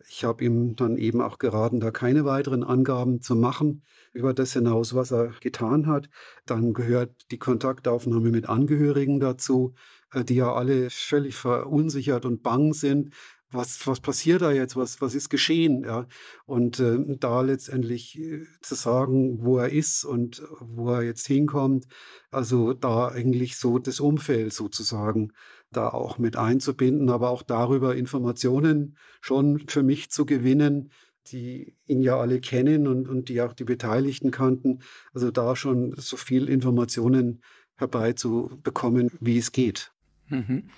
[0.10, 3.84] Ich habe ihm dann eben auch geraten, da keine weiteren Angaben zu machen
[4.14, 6.10] über das hinaus, was er getan hat.
[6.46, 9.74] Dann gehört die Kontaktaufnahme mit Angehörigen dazu,
[10.14, 13.14] äh, die ja alle völlig verunsichert und bang sind,
[13.52, 16.08] was, was passiert da jetzt, was, was ist geschehen, ja.
[16.46, 21.88] Und äh, da letztendlich äh, zu sagen, wo er ist und wo er jetzt hinkommt,
[22.32, 25.34] also da eigentlich so das Umfeld sozusagen
[25.72, 30.92] da auch mit einzubinden, aber auch darüber Informationen schon für mich zu gewinnen,
[31.28, 34.80] die ihn ja alle kennen und, und die auch die Beteiligten kannten.
[35.14, 37.42] Also da schon so viel Informationen
[37.76, 39.92] herbeizubekommen, wie es geht.
[40.28, 40.70] Mhm.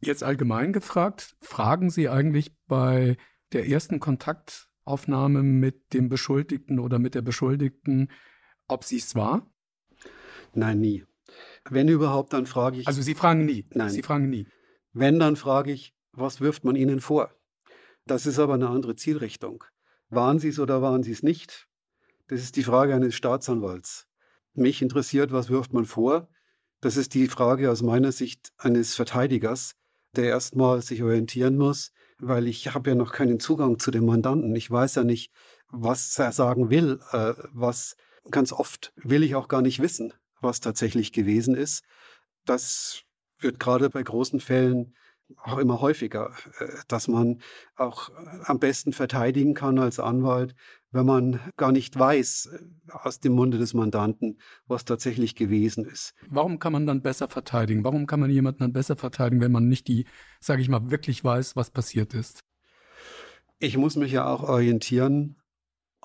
[0.00, 3.16] Jetzt allgemein gefragt, fragen Sie eigentlich bei
[3.52, 8.10] der ersten Kontaktaufnahme mit dem Beschuldigten oder mit der Beschuldigten,
[8.68, 9.50] ob sie es war?
[10.54, 11.04] Nein, nie.
[11.68, 12.86] Wenn überhaupt, dann frage ich.
[12.86, 13.66] Also Sie fragen nie.
[13.72, 13.90] Nein.
[13.90, 14.46] Sie fragen nie.
[14.92, 17.30] Wenn, dann frage ich, was wirft man Ihnen vor?
[18.06, 19.64] Das ist aber eine andere Zielrichtung.
[20.08, 21.68] Waren Sie es oder waren Sie es nicht?
[22.28, 24.08] Das ist die Frage eines Staatsanwalts.
[24.54, 26.28] Mich interessiert, was wirft man vor?
[26.80, 29.76] Das ist die Frage aus meiner Sicht eines Verteidigers
[30.16, 34.54] der erstmal sich orientieren muss, weil ich habe ja noch keinen Zugang zu dem Mandanten.
[34.56, 35.32] Ich weiß ja nicht,
[35.68, 37.00] was er sagen will.
[37.12, 37.96] Äh, was
[38.30, 41.84] ganz oft will ich auch gar nicht wissen, was tatsächlich gewesen ist.
[42.44, 43.02] Das
[43.38, 44.94] wird gerade bei großen Fällen
[45.42, 47.40] auch immer häufiger, äh, dass man
[47.76, 48.10] auch
[48.44, 50.54] am besten verteidigen kann als Anwalt,
[50.90, 56.14] wenn man gar nicht weiß äh, aus dem Munde des Mandanten, was tatsächlich gewesen ist.
[56.28, 57.84] Warum kann man dann besser verteidigen?
[57.84, 60.06] Warum kann man jemanden dann besser verteidigen, wenn man nicht die,
[60.40, 62.44] sage ich mal, wirklich weiß, was passiert ist?
[63.58, 65.36] Ich muss mich ja auch orientieren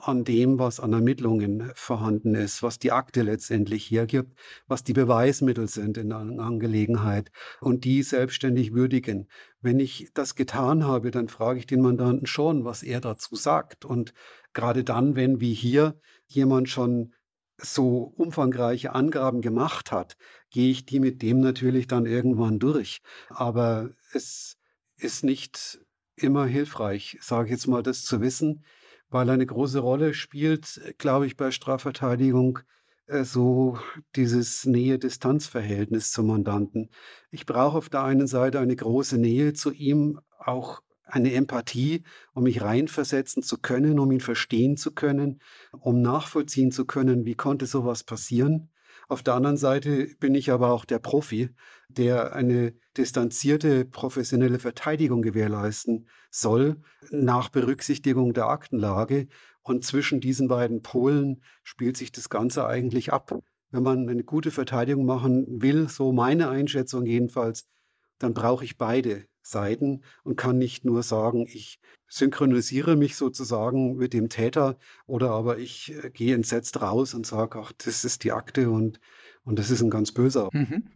[0.01, 4.37] an dem, was an Ermittlungen vorhanden ist, was die Akte letztendlich hergibt,
[4.67, 9.27] was die Beweismittel sind in der Angelegenheit und die selbstständig würdigen.
[9.61, 13.85] Wenn ich das getan habe, dann frage ich den Mandanten schon, was er dazu sagt.
[13.85, 14.13] Und
[14.53, 17.13] gerade dann, wenn wie hier jemand schon
[17.57, 20.17] so umfangreiche Angaben gemacht hat,
[20.49, 23.01] gehe ich die mit dem natürlich dann irgendwann durch.
[23.29, 24.57] Aber es
[24.97, 25.79] ist nicht
[26.15, 28.63] immer hilfreich, sage ich jetzt mal, das zu wissen
[29.11, 32.59] weil eine große Rolle spielt, glaube ich, bei Strafverteidigung
[33.07, 33.77] äh, so
[34.15, 36.89] dieses Nähe-Distanz-Verhältnis zum Mandanten.
[37.29, 42.03] Ich brauche auf der einen Seite eine große Nähe zu ihm, auch eine Empathie,
[42.33, 45.41] um mich reinversetzen zu können, um ihn verstehen zu können,
[45.77, 48.70] um nachvollziehen zu können, wie konnte sowas passieren.
[49.11, 51.49] Auf der anderen Seite bin ich aber auch der Profi,
[51.89, 56.77] der eine distanzierte professionelle Verteidigung gewährleisten soll,
[57.09, 59.27] nach Berücksichtigung der Aktenlage.
[59.63, 63.37] Und zwischen diesen beiden Polen spielt sich das Ganze eigentlich ab.
[63.69, 67.67] Wenn man eine gute Verteidigung machen will, so meine Einschätzung jedenfalls,
[68.17, 74.13] dann brauche ich beide Seiten und kann nicht nur sagen, ich synchronisiere mich sozusagen mit
[74.13, 78.31] dem Täter oder aber ich äh, gehe entsetzt raus und sage, ach, das ist die
[78.31, 78.99] Akte und,
[79.43, 80.49] und das ist ein ganz böser.
[80.51, 80.87] Mhm.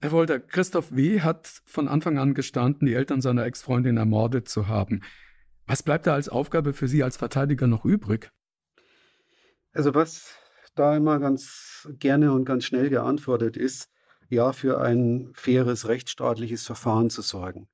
[0.00, 1.20] Herr Wolter, Christoph W.
[1.20, 5.02] hat von Anfang an gestanden, die Eltern seiner Ex-Freundin ermordet zu haben.
[5.66, 8.30] Was bleibt da als Aufgabe für Sie als Verteidiger noch übrig?
[9.72, 10.34] Also was
[10.74, 13.90] da immer ganz gerne und ganz schnell geantwortet ist,
[14.28, 17.68] ja für ein faires rechtsstaatliches Verfahren zu sorgen.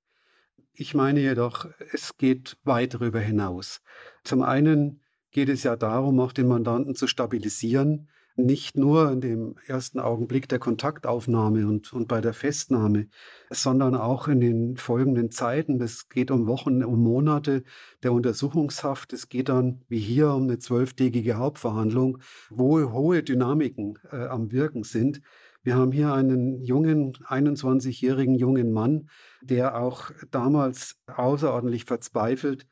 [0.72, 3.82] Ich meine jedoch, es geht weit darüber hinaus.
[4.24, 9.56] Zum einen geht es ja darum, auch den Mandanten zu stabilisieren, nicht nur in dem
[9.66, 13.08] ersten Augenblick der Kontaktaufnahme und, und bei der Festnahme,
[13.50, 15.80] sondern auch in den folgenden Zeiten.
[15.80, 17.64] Es geht um Wochen, um Monate
[18.02, 19.12] der Untersuchungshaft.
[19.12, 24.84] Es geht dann, wie hier, um eine zwölftägige Hauptverhandlung, wo hohe Dynamiken äh, am Wirken
[24.84, 25.20] sind.
[25.62, 29.10] Wir haben hier einen jungen, 21-jährigen jungen Mann,
[29.42, 32.66] der auch damals außerordentlich verzweifelt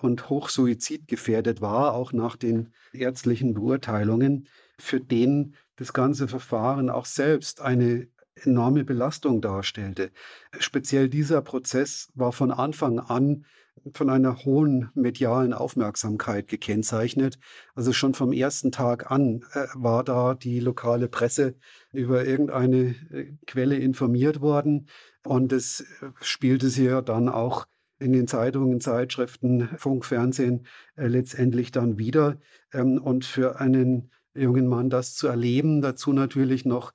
[0.00, 7.06] und hoch suizidgefährdet war, auch nach den ärztlichen Beurteilungen, für den das ganze Verfahren auch
[7.06, 10.10] selbst eine enorme Belastung darstellte.
[10.58, 13.46] Speziell dieser Prozess war von Anfang an
[13.92, 17.38] von einer hohen medialen Aufmerksamkeit gekennzeichnet.
[17.74, 21.54] Also schon vom ersten Tag an äh, war da die lokale Presse
[21.92, 24.88] über irgendeine äh, Quelle informiert worden
[25.24, 27.66] und es äh, spielte sich ja dann auch
[27.98, 30.66] in den Zeitungen, Zeitschriften, Funk, Fernsehen
[30.96, 32.38] äh, letztendlich dann wieder.
[32.72, 36.92] Ähm, und für einen jungen Mann das zu erleben, dazu natürlich noch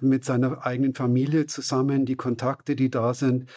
[0.00, 3.50] mit seiner eigenen Familie zusammen, die Kontakte, die da sind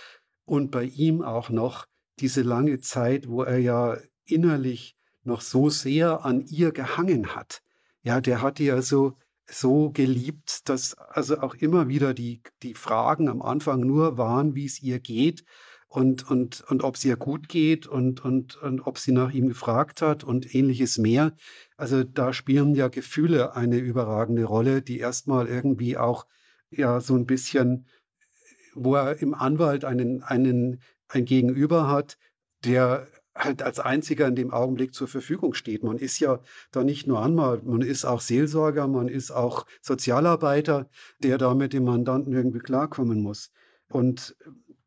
[0.45, 1.86] und bei ihm auch noch
[2.20, 7.61] diese lange Zeit, wo er ja innerlich noch so sehr an ihr gehangen hat.
[8.03, 12.76] Ja, der hat die ja so, so geliebt, dass also auch immer wieder die, die
[12.76, 15.43] Fragen am Anfang nur waren, wie es ihr geht
[15.88, 19.47] und, und, und ob es ihr gut geht und, und, und ob sie nach ihm
[19.47, 21.34] gefragt hat und ähnliches mehr.
[21.78, 26.26] Also da spielen ja Gefühle eine überragende Rolle, die erstmal irgendwie auch
[26.70, 27.88] ja so ein bisschen,
[28.74, 32.18] wo er im Anwalt einen, einen, ein Gegenüber hat,
[32.64, 35.84] der halt als einziger in dem Augenblick zur Verfügung steht.
[35.84, 36.39] Man ist ja
[36.72, 40.89] da nicht nur Anwalt, man ist auch Seelsorger, man ist auch Sozialarbeiter,
[41.20, 43.51] der da mit dem Mandanten irgendwie klarkommen muss.
[43.89, 44.36] Und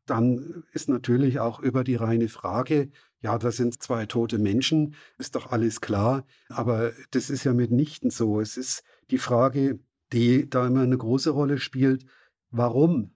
[0.05, 2.89] dann ist natürlich auch über die reine Frage,
[3.21, 6.25] ja, das sind zwei tote Menschen, ist doch alles klar.
[6.47, 8.39] Aber das ist ja mitnichten so.
[8.39, 9.79] Es ist die Frage,
[10.11, 12.05] die da immer eine große Rolle spielt,
[12.49, 13.13] warum?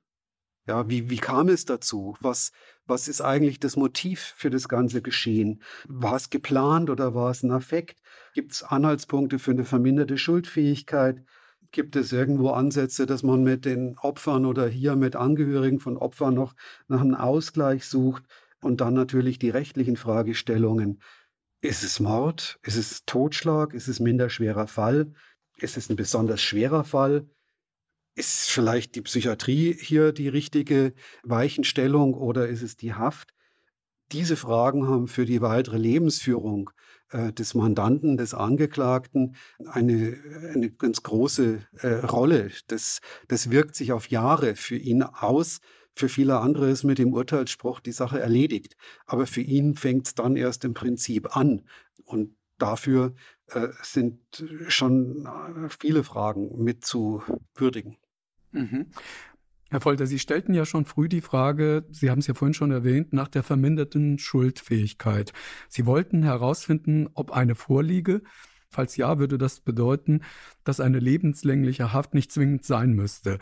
[0.68, 2.16] Ja, wie, wie kam es dazu?
[2.22, 2.52] Was,
[2.86, 5.62] was ist eigentlich das Motiv für das ganze Geschehen?
[5.88, 8.02] War es geplant oder war es ein Affekt?
[8.34, 11.24] Gibt es Anhaltspunkte für eine verminderte Schuldfähigkeit?
[11.72, 16.36] Gibt es irgendwo Ansätze, dass man mit den Opfern oder hier mit Angehörigen von Opfern
[16.36, 16.54] noch
[16.88, 18.24] nach einem Ausgleich sucht?
[18.62, 21.02] Und dann natürlich die rechtlichen Fragestellungen.
[21.62, 22.60] Ist es Mord?
[22.64, 23.74] Ist es Totschlag?
[23.74, 25.14] Ist es minder schwerer Fall?
[25.58, 27.28] Ist es ein besonders schwerer Fall?
[28.16, 30.94] Ist vielleicht die Psychiatrie hier die richtige
[31.24, 33.34] Weichenstellung oder ist es die Haft?
[34.12, 36.70] Diese Fragen haben für die weitere Lebensführung
[37.10, 39.36] äh, des Mandanten, des Angeklagten
[39.66, 40.16] eine,
[40.54, 42.52] eine ganz große äh, Rolle.
[42.68, 45.60] Das, das wirkt sich auf Jahre für ihn aus.
[45.96, 48.76] Für viele andere ist mit dem Urteilsspruch die Sache erledigt.
[49.08, 51.68] Aber für ihn fängt es dann erst im Prinzip an.
[52.06, 53.16] Und dafür
[53.48, 54.20] äh, sind
[54.68, 57.24] schon äh, viele Fragen mit zu
[57.56, 57.98] würdigen.
[58.54, 58.88] Mhm.
[59.70, 62.70] Herr Folter, Sie stellten ja schon früh die Frage, Sie haben es ja vorhin schon
[62.70, 65.34] erwähnt, nach der verminderten Schuldfähigkeit.
[65.68, 68.22] Sie wollten herausfinden, ob eine vorliege.
[68.70, 70.22] Falls ja, würde das bedeuten,
[70.64, 73.40] dass eine lebenslängliche Haft nicht zwingend sein müsste.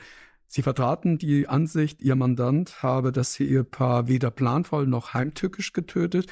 [0.47, 6.27] Sie vertraten die Ansicht, Ihr Mandant habe das Ehepaar weder planvoll noch heimtückisch getötet.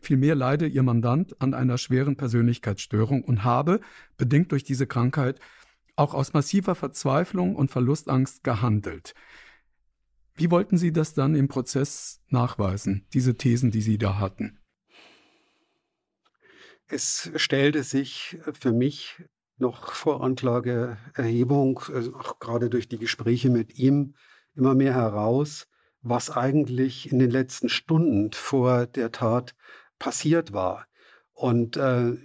[0.00, 3.80] Vielmehr leide Ihr Mandant an einer schweren Persönlichkeitsstörung und habe,
[4.16, 5.38] bedingt durch diese Krankheit,
[6.00, 9.14] auch aus massiver Verzweiflung und Verlustangst gehandelt.
[10.34, 14.58] Wie wollten Sie das dann im Prozess nachweisen, diese Thesen, die Sie da hatten?
[16.88, 19.22] Es stellte sich für mich
[19.58, 24.14] noch vor Anklageerhebung, also auch gerade durch die Gespräche mit ihm,
[24.56, 25.68] immer mehr heraus,
[26.00, 29.54] was eigentlich in den letzten Stunden vor der Tat
[29.98, 30.86] passiert war.
[31.32, 32.16] Und äh,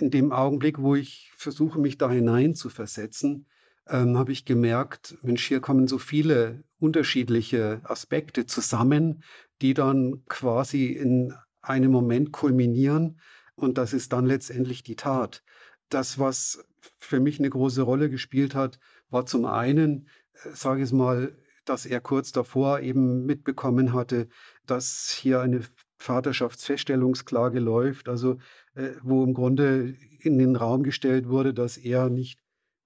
[0.00, 3.46] in dem Augenblick, wo ich versuche, mich da hinein zu versetzen,
[3.88, 9.22] ähm, habe ich gemerkt, Mensch, hier kommen so viele unterschiedliche Aspekte zusammen,
[9.60, 13.20] die dann quasi in einem Moment kulminieren.
[13.54, 15.42] Und das ist dann letztendlich die Tat.
[15.88, 16.64] Das, was
[17.00, 18.78] für mich eine große Rolle gespielt hat,
[19.10, 20.08] war zum einen,
[20.44, 24.28] äh, sage ich es mal, dass er kurz davor eben mitbekommen hatte,
[24.66, 25.62] dass hier eine
[25.98, 28.38] Vaterschaftsfeststellungsklage läuft, also
[28.74, 32.38] äh, wo im Grunde in den Raum gestellt wurde, dass er nicht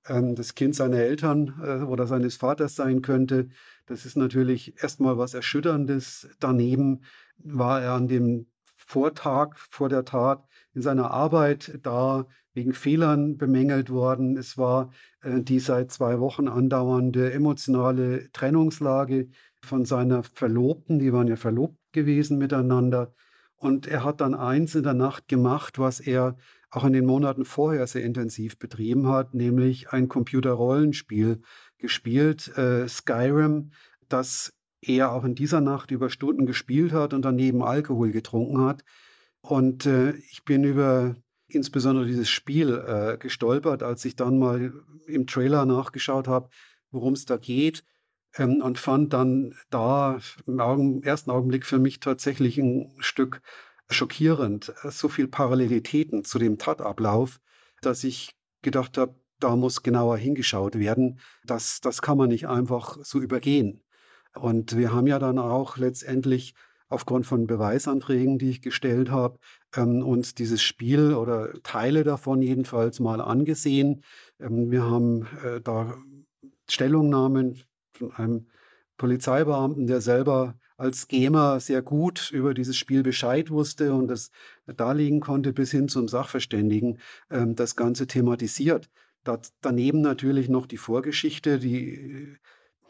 [0.07, 3.49] ähm, das Kind seiner Eltern äh, oder seines Vaters sein könnte.
[3.87, 6.29] Das ist natürlich erstmal was Erschütterndes.
[6.41, 7.03] Daneben
[7.37, 8.47] war er an dem
[8.77, 10.45] Vortag vor der Tat
[10.75, 14.37] in seiner Arbeit da wegen Fehlern bemängelt worden.
[14.37, 14.91] Es war
[15.23, 19.29] äh, die seit zwei Wochen andauernde emotionale Trennungslage
[19.63, 20.99] von seiner Verlobten.
[20.99, 23.15] Die waren ja verlobt gewesen miteinander.
[23.57, 26.37] Und er hat dann eins in der Nacht gemacht, was er
[26.71, 31.43] auch in den Monaten vorher sehr intensiv betrieben hat, nämlich ein Computerrollenspiel
[31.79, 33.73] gespielt, äh, Skyrim,
[34.09, 38.85] das er auch in dieser Nacht über Stunden gespielt hat und daneben Alkohol getrunken hat.
[39.41, 41.15] Und äh, ich bin über
[41.47, 44.73] insbesondere dieses Spiel äh, gestolpert, als ich dann mal
[45.07, 46.49] im Trailer nachgeschaut habe,
[46.91, 47.85] worum es da geht.
[48.37, 53.43] Ähm, und fand dann da im Augen, ersten Augenblick für mich tatsächlich ein Stück
[53.91, 57.41] schockierend, äh, so viel Parallelitäten zu dem Tatablauf,
[57.81, 61.19] dass ich gedacht habe, da muss genauer hingeschaut werden.
[61.45, 63.83] Das, das kann man nicht einfach so übergehen.
[64.35, 66.55] Und wir haben ja dann auch letztendlich
[66.89, 69.39] aufgrund von Beweisanträgen, die ich gestellt habe,
[69.75, 74.05] ähm, uns dieses Spiel oder Teile davon jedenfalls mal angesehen.
[74.39, 75.97] Ähm, wir haben äh, da
[76.69, 77.63] Stellungnahmen
[78.11, 78.47] von einem
[78.97, 84.31] Polizeibeamten, der selber als Gamer sehr gut über dieses Spiel Bescheid wusste und das
[84.67, 86.99] darlegen konnte, bis hin zum Sachverständigen,
[87.31, 88.91] ähm, das Ganze thematisiert.
[89.25, 92.37] Da, daneben natürlich noch die Vorgeschichte, die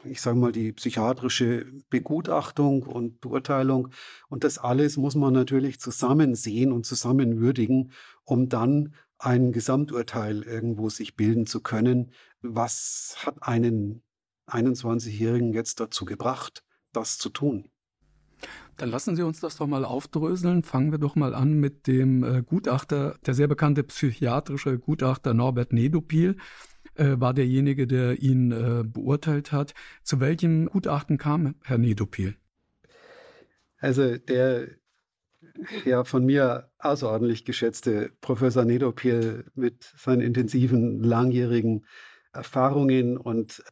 [0.05, 3.89] ich sage mal, die psychiatrische Begutachtung und Beurteilung.
[4.29, 7.93] Und das alles muss man natürlich zusammen sehen und zusammen würdigen,
[8.25, 12.11] um dann ein Gesamturteil irgendwo sich bilden zu können.
[12.41, 14.03] Was hat einen
[14.49, 17.71] 21-Jährigen jetzt dazu gebracht, das zu tun?
[18.77, 20.63] Dann lassen Sie uns das doch mal aufdröseln.
[20.63, 25.73] Fangen wir doch mal an mit dem äh, Gutachter, der sehr bekannte psychiatrische Gutachter Norbert
[25.73, 26.37] Nedopil
[26.95, 29.75] äh, war derjenige, der ihn äh, beurteilt hat.
[30.03, 32.37] Zu welchem Gutachten kam Herr Nedopil?
[33.79, 34.69] Also der
[35.85, 41.85] ja von mir außerordentlich geschätzte Professor Nedopil mit seinen intensiven, langjährigen
[42.33, 43.63] Erfahrungen und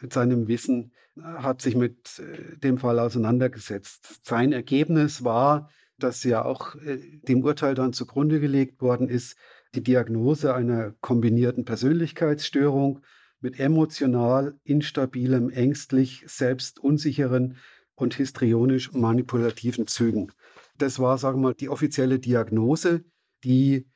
[0.00, 0.92] mit seinem Wissen
[1.22, 4.20] hat sich mit äh, dem Fall auseinandergesetzt.
[4.24, 9.36] Sein Ergebnis war, dass ja auch äh, dem Urteil dann zugrunde gelegt worden ist,
[9.74, 13.00] die Diagnose einer kombinierten Persönlichkeitsstörung
[13.40, 17.56] mit emotional instabilem, ängstlich, selbstunsicheren
[17.94, 20.32] und histrionisch manipulativen Zügen.
[20.78, 23.04] Das war, sagen wir mal, die offizielle Diagnose,
[23.44, 23.86] die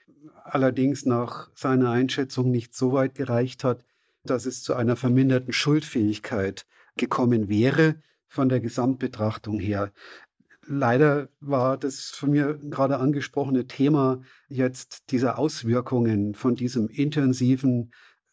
[0.45, 3.85] allerdings nach seiner Einschätzung nicht so weit gereicht hat,
[4.31, 6.66] dass es zu einer verminderten Schuldfähigkeit
[6.97, 9.93] gekommen wäre von der Gesamtbetrachtung her.
[10.66, 17.93] Leider war das von mir gerade angesprochene Thema jetzt diese Auswirkungen von diesem intensiven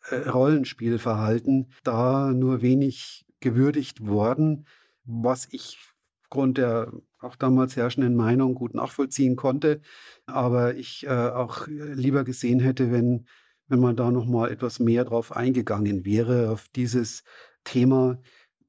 [0.09, 4.67] äh, Rollenspielverhalten da nur wenig gewürdigt worden,
[5.05, 5.77] was ich
[6.23, 9.81] aufgrund der auch damals herrschenden Meinung gut nachvollziehen konnte,
[10.25, 13.27] aber ich äh, auch lieber gesehen hätte, wenn
[13.67, 17.23] wenn man da noch mal etwas mehr drauf eingegangen wäre auf dieses
[17.63, 18.19] Thema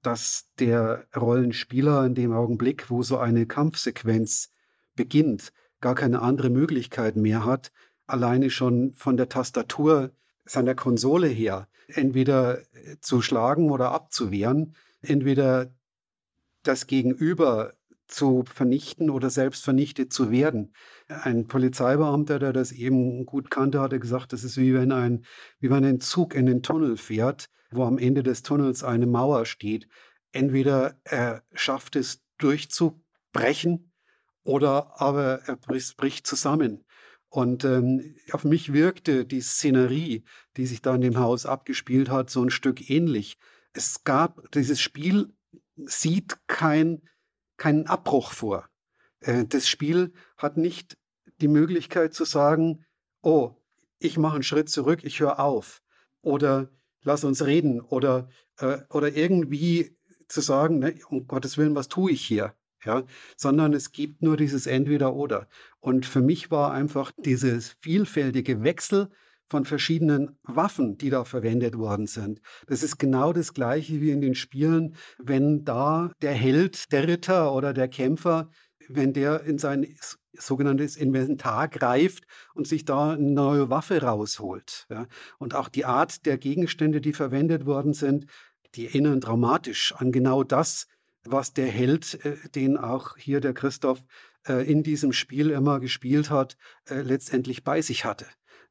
[0.07, 4.53] dass der Rollenspieler in dem Augenblick, wo so eine Kampfsequenz
[4.95, 7.73] beginnt, gar keine andere Möglichkeit mehr hat,
[8.07, 10.13] alleine schon von der Tastatur
[10.45, 12.61] seiner Konsole her entweder
[13.01, 15.75] zu schlagen oder abzuwehren, entweder
[16.63, 17.75] das Gegenüber
[18.09, 20.75] zu vernichten oder selbst vernichtet zu werden.
[21.09, 25.25] Ein Polizeibeamter, der das eben gut kannte, hatte gesagt, das ist wie wenn ein,
[25.61, 29.47] wie wenn ein Zug in den Tunnel fährt wo am Ende des Tunnels eine Mauer
[29.47, 29.89] steht.
[30.33, 33.93] Entweder er schafft es durchzubrechen
[34.43, 36.85] oder aber er bricht zusammen.
[37.29, 40.25] Und ähm, auf mich wirkte die Szenerie,
[40.57, 43.37] die sich da in dem Haus abgespielt hat, so ein Stück ähnlich.
[43.73, 45.35] Es gab, dieses Spiel
[45.75, 47.03] sieht kein,
[47.57, 48.69] keinen Abbruch vor.
[49.21, 50.97] Äh, das Spiel hat nicht
[51.41, 52.85] die Möglichkeit zu sagen,
[53.23, 53.55] oh,
[53.99, 55.83] ich mache einen Schritt zurück, ich höre auf
[56.23, 56.71] oder
[57.03, 58.29] lass uns reden oder,
[58.59, 59.97] äh, oder irgendwie
[60.29, 62.55] zu sagen, ne, um Gottes Willen, was tue ich hier?
[62.85, 63.05] Ja,
[63.37, 65.49] sondern es gibt nur dieses Entweder-Oder.
[65.81, 69.11] Und für mich war einfach dieses vielfältige Wechsel
[69.49, 72.41] von verschiedenen Waffen, die da verwendet worden sind.
[72.67, 77.53] Das ist genau das Gleiche wie in den Spielen, wenn da der Held, der Ritter
[77.53, 78.51] oder der Kämpfer,
[78.89, 79.87] wenn der in sein
[80.33, 82.25] sogenanntes Inventar greift
[82.55, 84.87] und sich da eine neue Waffe rausholt.
[84.91, 85.07] Ja.
[85.39, 88.27] Und auch die Art der Gegenstände, die verwendet worden sind,
[88.75, 90.87] die erinnern dramatisch an genau das,
[91.25, 94.03] was der Held, äh, den auch hier der Christoph
[94.47, 96.57] äh, in diesem Spiel immer gespielt hat,
[96.89, 98.27] äh, letztendlich bei sich hatte.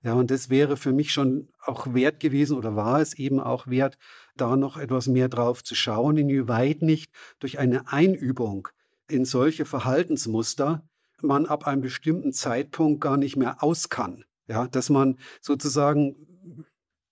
[0.06, 3.66] Ja, und das wäre für mich schon auch wert gewesen oder war es eben auch
[3.66, 3.98] wert,
[4.38, 8.68] da noch etwas mehr drauf zu schauen, inwieweit nicht durch eine Einübung
[9.10, 10.88] in solche Verhaltensmuster
[11.22, 14.26] man ab einem bestimmten Zeitpunkt gar nicht mehr aus kann.
[14.48, 16.16] Ja, dass man sozusagen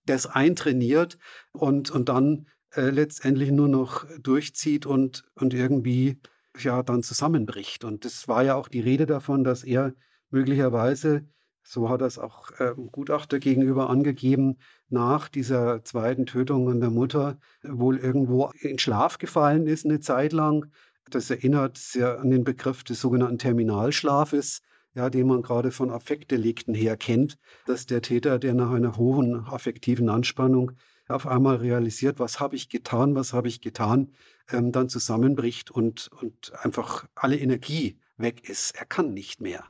[0.06, 1.18] das eintrainiert
[1.50, 6.20] und, und dann äh, letztendlich nur noch durchzieht und, und irgendwie
[6.60, 7.82] ja dann zusammenbricht.
[7.82, 9.94] Und das war ja auch die Rede davon, dass er
[10.30, 11.26] möglicherweise
[11.64, 14.58] so hat das auch äh, Gutachter gegenüber angegeben,
[14.90, 20.32] nach dieser zweiten Tötung an der Mutter wohl irgendwo in Schlaf gefallen ist eine Zeit
[20.32, 20.66] lang.
[21.10, 24.62] Das erinnert sehr an den Begriff des sogenannten Terminalschlafes,
[24.94, 29.44] ja, den man gerade von Affektdelikten her kennt, dass der Täter, der nach einer hohen
[29.46, 30.72] affektiven Anspannung
[31.08, 34.12] auf einmal realisiert, was habe ich getan, was habe ich getan,
[34.50, 38.76] ähm, dann zusammenbricht und, und einfach alle Energie weg ist.
[38.76, 39.64] Er kann nicht mehr.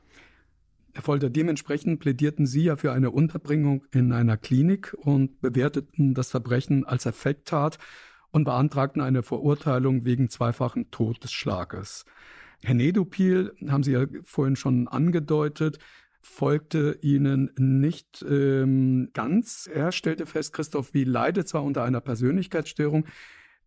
[0.95, 6.31] Herr Folter, dementsprechend plädierten Sie ja für eine Unterbringung in einer Klinik und bewerteten das
[6.31, 7.79] Verbrechen als Effekttat
[8.31, 12.05] und beantragten eine Verurteilung wegen zweifachen Todesschlages.
[12.63, 15.79] Herr Nedopil, haben Sie ja vorhin schon angedeutet,
[16.21, 19.69] folgte ihnen nicht ähm, ganz.
[19.71, 21.03] Er stellte fest, Christoph W.
[21.03, 23.05] leidet zwar unter einer Persönlichkeitsstörung,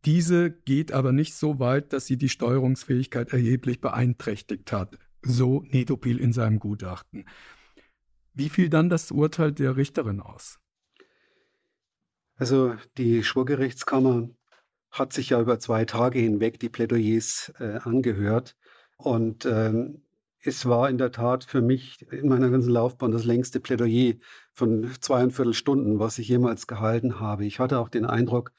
[0.07, 6.19] diese geht aber nicht so weit, dass sie die Steuerungsfähigkeit erheblich beeinträchtigt hat so Netopil
[6.19, 7.25] in seinem Gutachten.
[8.35, 10.59] Wie fiel dann das Urteil der Richterin aus?
[12.37, 14.31] Also die Schwurgerichtskammer
[14.91, 18.57] hat sich ja über zwei Tage hinweg die Plädoyers äh, angehört.
[18.97, 20.03] Und ähm,
[20.41, 24.15] es war in der Tat für mich in meiner ganzen Laufbahn das längste Plädoyer
[24.53, 27.45] von zweieinviertel Stunden, was ich jemals gehalten habe.
[27.45, 28.53] Ich hatte auch den Eindruck,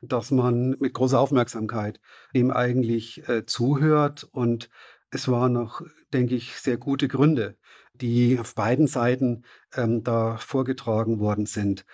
[0.00, 2.00] dass man mit großer Aufmerksamkeit
[2.32, 4.70] ihm eigentlich äh, zuhört und
[5.10, 5.82] es waren noch,
[6.12, 7.56] denke ich, sehr gute Gründe,
[7.94, 9.44] die auf beiden Seiten
[9.74, 11.86] ähm, da vorgetragen worden sind.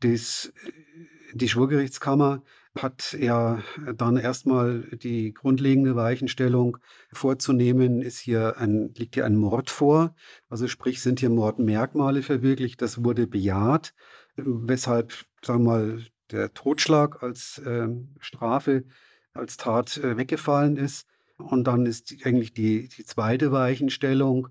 [0.00, 0.52] Das,
[1.32, 2.42] die Schwurgerichtskammer
[2.78, 3.62] hat ja
[3.96, 6.78] dann erstmal die grundlegende Weichenstellung
[7.12, 10.14] vorzunehmen, ist hier ein, liegt hier ein Mord vor.
[10.48, 12.80] Also sprich, sind hier Mordmerkmale verwirklicht.
[12.80, 13.94] Das wurde bejaht,
[14.36, 17.88] weshalb, sagen wir mal, der Totschlag als äh,
[18.20, 18.84] Strafe,
[19.32, 21.06] als Tat äh, weggefallen ist.
[21.40, 24.48] Und dann ist eigentlich die, die zweite Weichenstellung,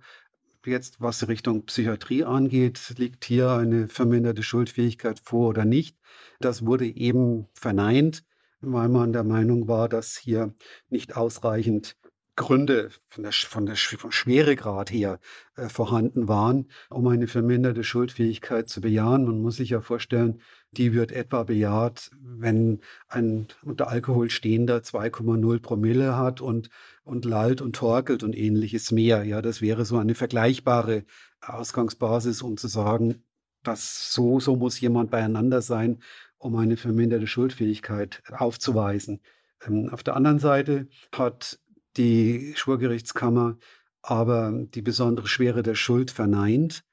[0.65, 5.97] jetzt was Richtung Psychiatrie angeht, liegt hier eine verminderte Schuldfähigkeit vor oder nicht.
[6.39, 8.23] Das wurde eben verneint,
[8.61, 10.53] weil man der Meinung war, dass hier
[10.89, 11.95] nicht ausreichend
[12.35, 15.19] Gründe von der, von der vom Schweregrad her
[15.57, 19.25] äh, vorhanden waren, um eine verminderte Schuldfähigkeit zu bejahen.
[19.25, 25.59] Man muss sich ja vorstellen, die wird etwa bejaht, wenn ein unter Alkohol stehender 2,0
[25.59, 26.69] Promille hat und,
[27.03, 29.23] und lallt und torkelt und ähnliches mehr.
[29.23, 31.05] Ja, das wäre so eine vergleichbare
[31.41, 33.23] Ausgangsbasis, um zu sagen,
[33.63, 36.01] dass so, so muss jemand beieinander sein,
[36.37, 39.19] um eine verminderte Schuldfähigkeit aufzuweisen.
[39.65, 41.59] Ähm, auf der anderen Seite hat
[41.97, 43.57] die Schwurgerichtskammer
[44.01, 46.83] aber die besondere Schwere der Schuld verneint,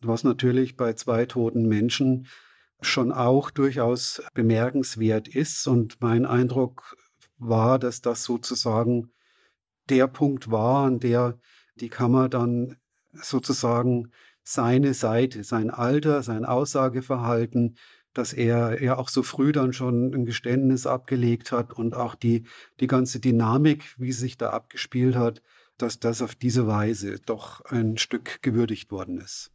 [0.00, 2.26] was natürlich bei zwei toten Menschen
[2.86, 5.66] schon auch durchaus bemerkenswert ist.
[5.66, 6.96] Und mein Eindruck
[7.38, 9.10] war, dass das sozusagen
[9.88, 11.38] der Punkt war, an der
[11.76, 12.76] die Kammer dann
[13.12, 14.10] sozusagen
[14.42, 17.76] seine Seite, sein Alter, sein Aussageverhalten
[18.14, 22.44] dass er ja auch so früh dann schon ein Geständnis abgelegt hat und auch die,
[22.80, 25.42] die ganze Dynamik, wie sich da abgespielt hat,
[25.76, 29.50] dass das auf diese Weise doch ein Stück gewürdigt worden ist.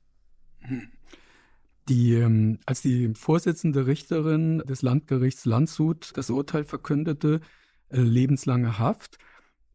[1.89, 7.41] Die, ähm, als die Vorsitzende Richterin des Landgerichts Landshut das Urteil verkündete,
[7.89, 9.17] äh, lebenslange Haft,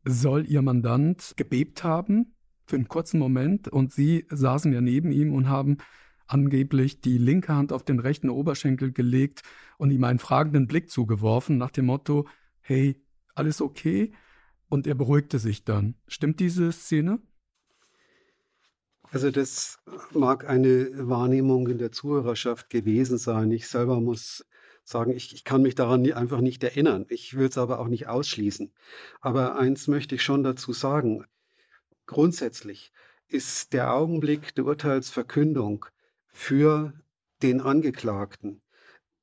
[0.04, 2.36] soll ihr Mandant gebebt haben
[2.66, 5.78] für einen kurzen Moment und sie saßen ja neben ihm und haben
[6.26, 9.42] angeblich die linke Hand auf den rechten Oberschenkel gelegt
[9.76, 12.28] und ihm einen fragenden Blick zugeworfen nach dem Motto,
[12.60, 13.02] hey,
[13.34, 14.12] alles okay?
[14.68, 15.96] Und er beruhigte sich dann.
[16.06, 17.18] Stimmt diese Szene?
[19.14, 19.78] Also das
[20.10, 23.52] mag eine Wahrnehmung in der Zuhörerschaft gewesen sein.
[23.52, 24.44] Ich selber muss
[24.82, 27.06] sagen, ich, ich kann mich daran nie, einfach nicht erinnern.
[27.08, 28.72] Ich will es aber auch nicht ausschließen.
[29.20, 31.24] Aber eins möchte ich schon dazu sagen.
[32.06, 32.92] Grundsätzlich
[33.28, 35.86] ist der Augenblick der Urteilsverkündung
[36.26, 36.92] für
[37.40, 38.62] den Angeklagten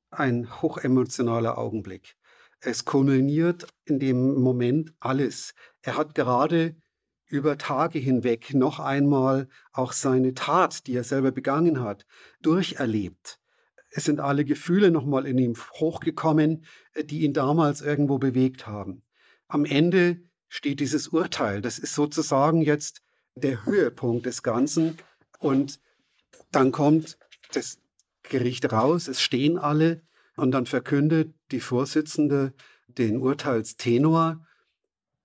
[0.08, 2.16] ein hochemotionaler Augenblick.
[2.60, 5.52] Es kulminiert in dem Moment alles.
[5.82, 6.76] Er hat gerade
[7.32, 12.04] über Tage hinweg noch einmal auch seine Tat, die er selber begangen hat,
[12.42, 13.40] durcherlebt.
[13.88, 16.66] Es sind alle Gefühle nochmal in ihm hochgekommen,
[17.02, 19.02] die ihn damals irgendwo bewegt haben.
[19.48, 21.62] Am Ende steht dieses Urteil.
[21.62, 23.02] Das ist sozusagen jetzt
[23.34, 24.98] der Höhepunkt des Ganzen.
[25.38, 25.80] Und
[26.50, 27.16] dann kommt
[27.54, 27.78] das
[28.22, 30.02] Gericht raus, es stehen alle
[30.36, 32.52] und dann verkündet die Vorsitzende
[32.88, 34.46] den Urteilstenor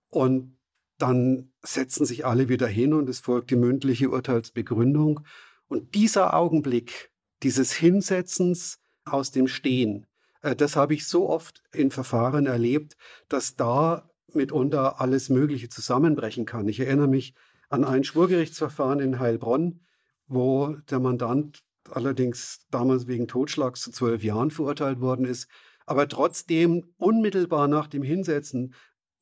[0.09, 0.57] und
[0.97, 5.22] dann setzen sich alle wieder hin und es folgt die mündliche Urteilsbegründung.
[5.68, 7.11] Und dieser Augenblick
[7.43, 10.07] dieses Hinsetzens aus dem Stehen,
[10.41, 12.97] äh, das habe ich so oft in Verfahren erlebt,
[13.30, 16.68] dass da mitunter alles Mögliche zusammenbrechen kann.
[16.68, 17.34] Ich erinnere mich
[17.70, 19.82] an ein Schwurgerichtsverfahren in Heilbronn,
[20.28, 25.47] wo der Mandant allerdings damals wegen Totschlags zu zwölf Jahren verurteilt worden ist,
[25.86, 28.74] aber trotzdem unmittelbar nach dem Hinsetzen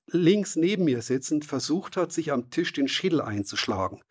[0.08, 4.02] links neben mir sitzend versucht hat, sich am Tisch den Schädel einzuschlagen.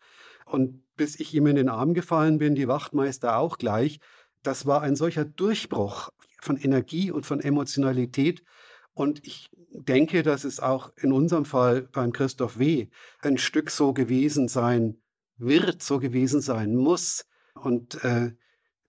[0.45, 3.99] Und bis ich ihm in den Arm gefallen bin, die Wachtmeister auch gleich,
[4.43, 6.09] das war ein solcher Durchbruch
[6.41, 8.43] von Energie und von Emotionalität.
[8.93, 12.87] Und ich denke, dass es auch in unserem Fall beim Christoph W.
[13.21, 15.01] ein Stück so gewesen sein
[15.37, 17.25] wird, so gewesen sein muss.
[17.55, 18.31] Und äh,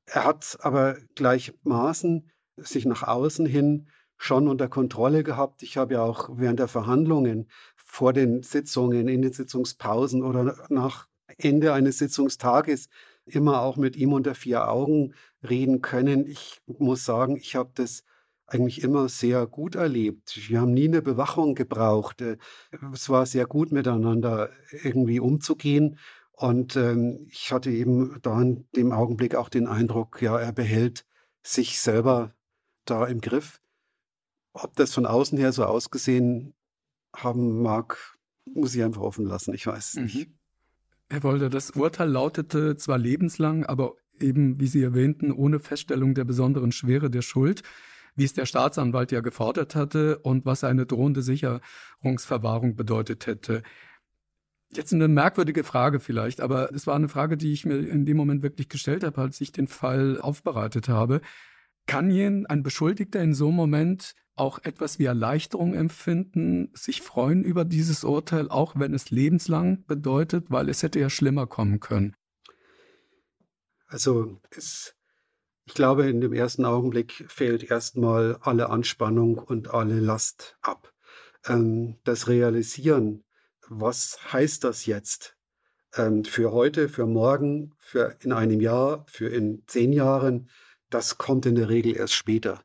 [0.05, 5.63] er hat aber gleichmaßen sich nach außen hin schon unter Kontrolle gehabt.
[5.63, 11.09] Ich habe ja auch während der Verhandlungen vor den Sitzungen, in den Sitzungspausen oder nach
[11.39, 12.89] Ende eines Sitzungstages
[13.27, 16.27] immer auch mit ihm unter vier Augen reden können.
[16.27, 18.05] Ich muss sagen, ich habe das
[18.47, 20.49] eigentlich immer sehr gut erlebt.
[20.49, 22.21] Wir haben nie eine Bewachung gebraucht.
[22.21, 22.39] Äh,
[22.93, 25.99] es war sehr gut miteinander irgendwie umzugehen.
[26.33, 31.07] Und ähm, ich hatte eben da in dem Augenblick auch den Eindruck, ja, er behält
[31.43, 32.35] sich selber
[32.85, 33.61] da im Griff.
[34.63, 36.55] Ob das von außen her so ausgesehen
[37.15, 37.99] haben mag,
[38.47, 39.53] muss ich einfach offen lassen.
[39.55, 40.29] Ich weiß nicht.
[40.29, 40.35] Mhm.
[41.11, 46.25] Herr Wolder, das Urteil lautete zwar lebenslang, aber eben, wie Sie erwähnten, ohne Feststellung der
[46.25, 47.63] besonderen Schwere der Schuld,
[48.15, 53.63] wie es der Staatsanwalt ja gefordert hatte und was eine drohende Sicherungsverwahrung bedeutet hätte.
[54.73, 58.17] Jetzt eine merkwürdige Frage vielleicht, aber es war eine Frage, die ich mir in dem
[58.17, 61.21] Moment wirklich gestellt habe, als ich den Fall aufbereitet habe.
[61.87, 67.65] Kann ein Beschuldigter in so einem Moment auch etwas wie Erleichterung empfinden, sich freuen über
[67.65, 72.15] dieses Urteil, auch wenn es lebenslang bedeutet, weil es hätte ja schlimmer kommen können?
[73.87, 74.95] Also es,
[75.65, 80.93] ich glaube, in dem ersten Augenblick fällt erstmal alle Anspannung und alle Last ab.
[81.47, 83.25] Ähm, das Realisieren,
[83.69, 85.37] was heißt das jetzt
[85.97, 90.51] ähm, für heute, für morgen, für in einem Jahr, für in zehn Jahren,
[90.91, 92.63] das kommt in der Regel erst später.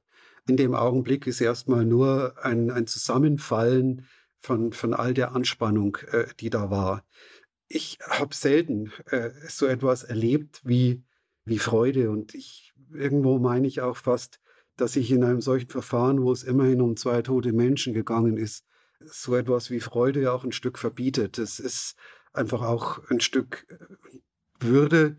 [0.47, 4.07] In dem Augenblick ist erstmal nur ein, ein Zusammenfallen
[4.39, 7.05] von, von all der Anspannung, äh, die da war.
[7.67, 11.03] Ich habe selten äh, so etwas erlebt wie,
[11.45, 14.41] wie Freude und ich irgendwo meine ich auch fast,
[14.75, 18.65] dass ich in einem solchen Verfahren, wo es immerhin um zwei tote Menschen gegangen ist,
[18.99, 21.37] so etwas wie Freude auch ein Stück verbietet.
[21.37, 21.95] Es ist
[22.33, 23.77] einfach auch ein Stück äh,
[24.59, 25.17] Würde,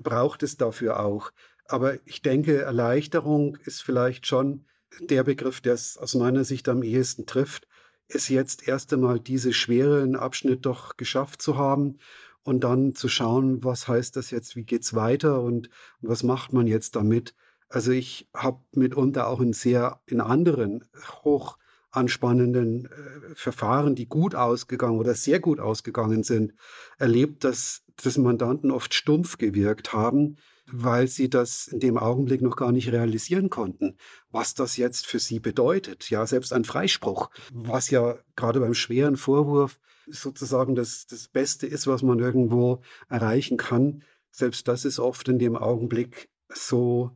[0.00, 1.32] braucht es dafür auch.
[1.66, 4.66] Aber ich denke, Erleichterung ist vielleicht schon
[5.00, 7.66] der Begriff, der es aus meiner Sicht am ehesten trifft,
[8.08, 11.98] ist jetzt erst einmal diese schweren Abschnitt doch geschafft zu haben
[12.42, 16.52] und dann zu schauen, was heißt das jetzt, wie geht's weiter und, und was macht
[16.52, 17.34] man jetzt damit.
[17.68, 20.84] Also ich habe mitunter auch in sehr in anderen
[21.24, 21.58] hoch
[21.90, 26.52] anspannenden äh, Verfahren, die gut ausgegangen oder sehr gut ausgegangen sind,
[26.98, 30.36] erlebt, dass das Mandanten oft stumpf gewirkt haben,
[30.66, 33.96] weil sie das in dem Augenblick noch gar nicht realisieren konnten,
[34.30, 36.08] was das jetzt für sie bedeutet.
[36.10, 41.86] Ja, selbst ein Freispruch, was ja gerade beim schweren Vorwurf sozusagen das, das Beste ist,
[41.86, 44.04] was man irgendwo erreichen kann.
[44.30, 47.10] Selbst das ist oft in dem Augenblick so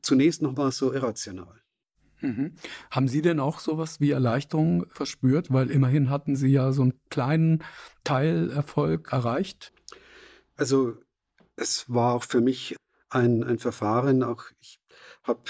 [0.00, 1.60] zunächst noch mal so irrational.
[2.20, 2.54] Mhm.
[2.90, 5.52] Haben Sie denn auch sowas wie Erleichterung verspürt?
[5.52, 7.64] Weil immerhin hatten Sie ja so einen kleinen
[8.04, 9.72] Teilerfolg erreicht.
[10.56, 10.94] Also
[11.56, 12.76] es war auch für mich
[13.10, 14.78] ein, ein Verfahren, auch ich
[15.22, 15.40] habe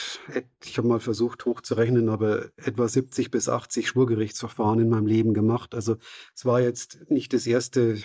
[0.65, 5.75] ich habe mal versucht hochzurechnen, aber etwa 70 bis 80 Schwurgerichtsverfahren in meinem Leben gemacht.
[5.75, 5.97] Also
[6.35, 7.97] es war jetzt nicht das erste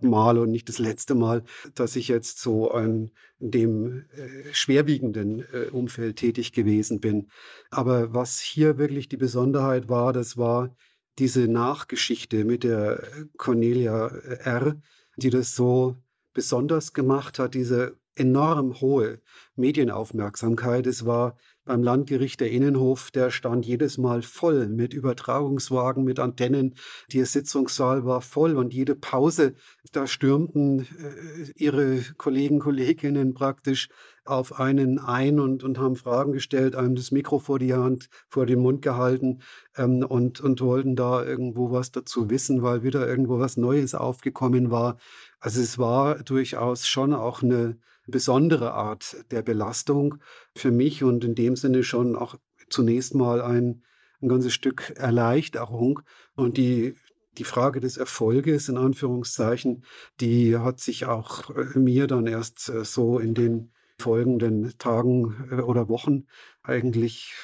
[0.00, 1.42] Mal und nicht das letzte Mal,
[1.74, 7.28] dass ich jetzt so in dem äh, schwerwiegenden äh, Umfeld tätig gewesen bin.
[7.70, 10.76] Aber was hier wirklich die Besonderheit war, das war
[11.18, 13.02] diese Nachgeschichte mit der
[13.36, 14.80] Cornelia R.,
[15.16, 15.96] die das so
[16.32, 19.20] besonders gemacht hat, diese enorm hohe
[19.56, 20.86] Medienaufmerksamkeit.
[20.86, 26.74] Es war beim Landgericht der Innenhof, der stand jedes Mal voll mit Übertragungswagen, mit Antennen.
[27.12, 29.54] Der Sitzungssaal war voll und jede Pause,
[29.92, 33.88] da stürmten äh, ihre Kollegen, Kolleginnen praktisch
[34.24, 38.46] auf einen ein und, und haben Fragen gestellt, einem das Mikro vor die Hand, vor
[38.46, 39.40] den Mund gehalten
[39.76, 44.70] ähm, und, und wollten da irgendwo was dazu wissen, weil wieder irgendwo was Neues aufgekommen
[44.70, 44.98] war.
[45.40, 50.16] Also es war durchaus schon auch eine besondere Art der Belastung
[50.54, 52.36] für mich und in dem Sinne schon auch
[52.68, 53.82] zunächst mal ein,
[54.20, 56.00] ein ganzes Stück Erleichterung.
[56.34, 56.96] Und die,
[57.38, 59.84] die Frage des Erfolges, in Anführungszeichen,
[60.20, 65.60] die hat sich auch äh, mir dann erst äh, so in den folgenden Tagen äh,
[65.62, 66.26] oder Wochen
[66.62, 67.34] eigentlich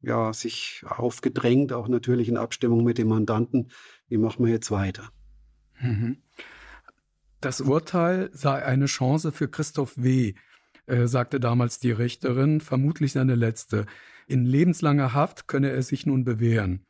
[0.00, 3.70] ja, sich aufgedrängt, auch natürlich in Abstimmung mit dem Mandanten.
[4.08, 5.10] Wie machen wir jetzt weiter?
[5.80, 6.18] Mhm.
[7.40, 10.34] Das Urteil sei eine Chance für Christoph W.,
[10.86, 13.86] äh, sagte damals die Richterin, vermutlich seine letzte.
[14.26, 16.84] In lebenslanger Haft könne er sich nun bewähren.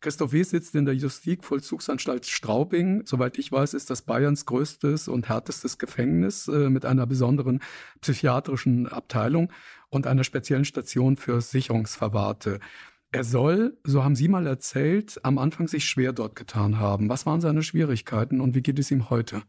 [0.00, 0.42] Christoph W.
[0.42, 3.02] sitzt in der Justizvollzugsanstalt Straubing.
[3.04, 7.60] Soweit ich weiß, ist das Bayerns größtes und härtestes Gefängnis äh, mit einer besonderen
[8.00, 9.52] psychiatrischen Abteilung
[9.88, 12.58] und einer speziellen Station für Sicherungsverwahrte.
[13.12, 17.08] Er soll, so haben Sie mal erzählt, am Anfang sich schwer dort getan haben.
[17.08, 19.42] Was waren seine Schwierigkeiten und wie geht es ihm heute?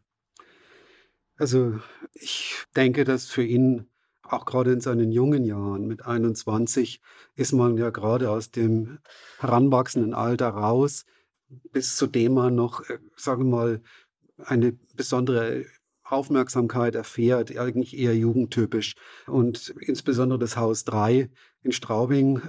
[1.42, 1.80] Also
[2.14, 3.88] ich denke, dass für ihn
[4.22, 7.00] auch gerade in seinen jungen Jahren mit 21
[7.34, 9.00] ist man ja gerade aus dem
[9.40, 11.04] heranwachsenden Alter raus,
[11.72, 13.82] bis zu dem man noch, äh, sagen wir mal,
[14.38, 15.64] eine besondere
[16.04, 18.94] Aufmerksamkeit erfährt, eigentlich eher jugendtypisch.
[19.26, 21.28] Und insbesondere das Haus 3
[21.64, 22.40] in Straubing,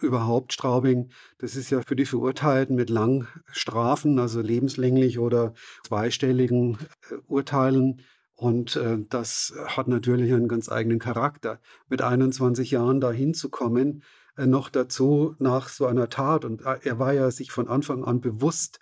[0.00, 5.52] überhaupt Straubing, das ist ja für die Verurteilten mit Langstrafen, also lebenslänglich oder
[5.84, 6.78] zweistelligen
[7.10, 8.00] äh, Urteilen
[8.38, 11.58] und äh, das hat natürlich einen ganz eigenen Charakter.
[11.88, 14.04] Mit 21 Jahren dahin zu kommen,
[14.36, 16.44] äh, noch dazu nach so einer Tat.
[16.44, 18.78] Und äh, er war ja sich von Anfang an bewusst,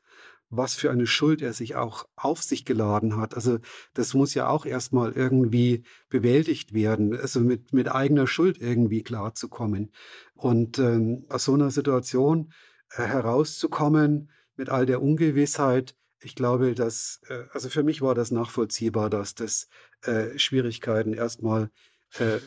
[0.51, 3.35] was für eine Schuld er sich auch auf sich geladen hat.
[3.35, 3.59] Also
[3.95, 9.91] das muss ja auch erstmal irgendwie bewältigt werden, also mit, mit eigener Schuld irgendwie klarzukommen.
[10.35, 12.53] Und ähm, aus so einer Situation
[12.91, 18.31] äh, herauszukommen mit all der Ungewissheit, ich glaube, dass, äh, also für mich war das
[18.31, 19.69] nachvollziehbar, dass das
[20.03, 21.71] äh, Schwierigkeiten erstmal
[22.19, 22.39] äh,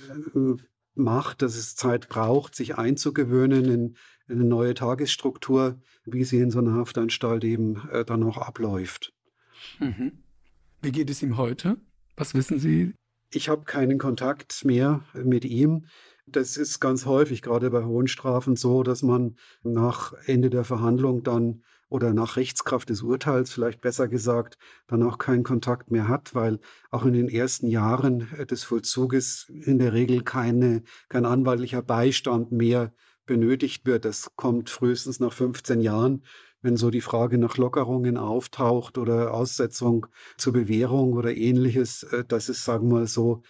[0.95, 3.95] macht, dass es Zeit braucht, sich einzugewöhnen in,
[4.27, 9.13] in, eine neue Tagesstruktur, wie sie in so einer Haftanstalt eben äh, dann auch abläuft.
[9.79, 10.23] Mhm.
[10.81, 11.77] Wie geht es ihm heute?
[12.15, 12.93] Was wissen Sie?
[13.31, 15.85] Ich habe keinen Kontakt mehr mit ihm.
[16.25, 21.23] Das ist ganz häufig, gerade bei hohen Strafen, so, dass man nach Ende der Verhandlung
[21.23, 26.35] dann oder nach Rechtskraft des Urteils vielleicht besser gesagt, dann auch keinen Kontakt mehr hat,
[26.35, 26.59] weil
[26.91, 32.51] auch in den ersten Jahren äh, des Vollzuges in der Regel keine, kein anwaltlicher Beistand
[32.51, 32.93] mehr
[33.25, 34.05] benötigt wird.
[34.05, 36.23] Das kommt frühestens nach 15 Jahren,
[36.61, 42.03] wenn so die Frage nach Lockerungen auftaucht oder Aussetzung zur Bewährung oder ähnliches.
[42.03, 43.41] Äh, das ist, sagen wir mal so,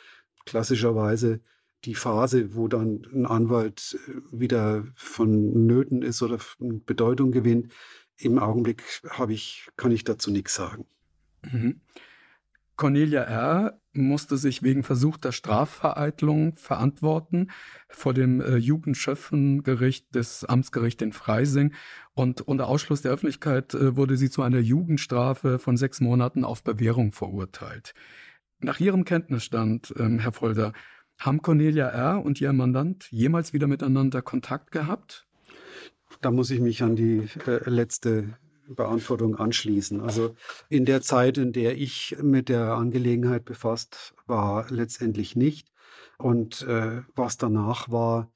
[0.45, 1.41] klassischerweise
[1.85, 7.71] die Phase, wo dann ein Anwalt äh, wieder von Nöten ist oder Bedeutung gewinnt.
[8.19, 10.85] Im Augenblick habe ich, kann ich dazu nichts sagen.
[11.41, 11.81] Mhm.
[12.75, 13.81] Cornelia R.
[13.91, 17.51] musste sich wegen versuchter Strafvereitlung verantworten
[17.89, 21.73] vor dem äh, Jugendschöffengericht des Amtsgerichts in Freising.
[22.13, 26.63] Und unter Ausschluss der Öffentlichkeit äh, wurde sie zu einer Jugendstrafe von sechs Monaten auf
[26.63, 27.93] Bewährung verurteilt.
[28.59, 30.71] Nach Ihrem Kenntnisstand, ähm, Herr Folder,
[31.17, 32.23] haben Cornelia R.
[32.23, 35.27] und ihr Mandant jemals wieder miteinander Kontakt gehabt?
[36.21, 40.01] Da muss ich mich an die äh, letzte Beantwortung anschließen.
[40.01, 40.35] Also
[40.69, 45.71] in der Zeit, in der ich mit der Angelegenheit befasst war, letztendlich nicht.
[46.17, 48.31] Und äh, was danach war,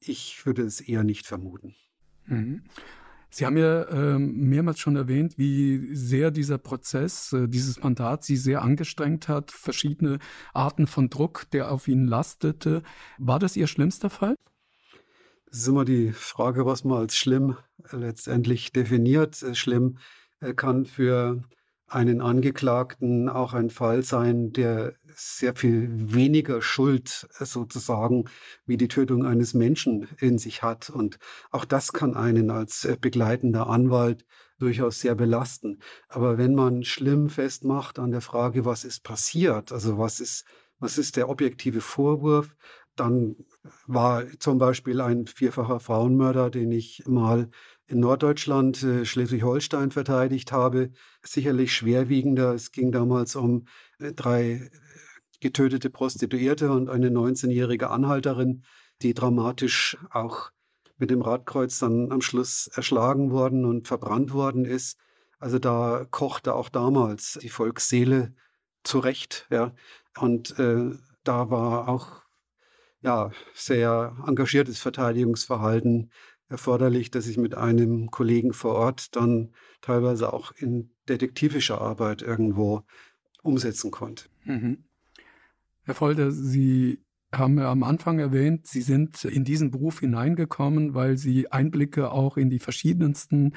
[0.00, 1.74] ich würde es eher nicht vermuten.
[2.26, 2.62] Mhm.
[3.28, 8.36] Sie haben ja äh, mehrmals schon erwähnt, wie sehr dieser Prozess, äh, dieses Mandat Sie
[8.36, 10.20] sehr angestrengt hat, verschiedene
[10.54, 12.82] Arten von Druck, der auf Ihnen lastete.
[13.18, 14.36] War das Ihr schlimmster Fall?
[15.50, 17.56] Es ist immer die Frage, was man als schlimm
[17.92, 19.42] äh, letztendlich definiert.
[19.42, 19.98] Äh, schlimm
[20.40, 21.42] äh, kann für
[21.88, 28.24] einen Angeklagten auch ein Fall sein, der sehr viel weniger Schuld sozusagen
[28.66, 30.90] wie die Tötung eines Menschen in sich hat.
[30.90, 31.20] Und
[31.52, 34.26] auch das kann einen als begleitender Anwalt
[34.58, 35.78] durchaus sehr belasten.
[36.08, 40.44] Aber wenn man schlimm festmacht an der Frage, was ist passiert, also was ist,
[40.80, 42.56] was ist der objektive Vorwurf,
[42.96, 43.36] dann
[43.86, 47.50] war zum Beispiel ein vierfacher Frauenmörder, den ich mal
[47.86, 50.90] in Norddeutschland, äh, Schleswig-Holstein verteidigt habe,
[51.22, 52.54] sicherlich schwerwiegender.
[52.54, 53.66] Es ging damals um
[53.98, 54.70] äh, drei äh,
[55.40, 58.64] getötete Prostituierte und eine 19-jährige Anhalterin,
[59.02, 60.50] die dramatisch auch
[60.98, 64.98] mit dem Radkreuz dann am Schluss erschlagen worden und verbrannt worden ist.
[65.38, 68.34] Also da kochte auch damals die Volksseele
[68.82, 69.46] zurecht.
[69.50, 69.74] Ja.
[70.18, 70.92] Und äh,
[71.24, 72.22] da war auch
[73.02, 76.10] ja, sehr engagiertes Verteidigungsverhalten
[76.48, 82.82] erforderlich, dass ich mit einem Kollegen vor Ort dann teilweise auch in detektivischer Arbeit irgendwo
[83.42, 84.26] umsetzen konnte.
[84.44, 84.84] Mhm.
[85.82, 87.00] Herr Folter, Sie
[87.32, 92.36] haben ja am Anfang erwähnt, Sie sind in diesen Beruf hineingekommen, weil Sie Einblicke auch
[92.36, 93.54] in die verschiedensten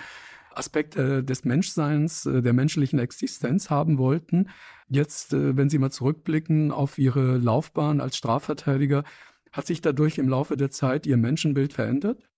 [0.53, 4.49] Aspekte des Menschseins, der menschlichen Existenz haben wollten.
[4.89, 9.03] Jetzt, äh, wenn Sie mal zurückblicken auf Ihre Laufbahn als Strafverteidiger,
[9.51, 12.29] hat sich dadurch im Laufe der Zeit Ihr Menschenbild verändert?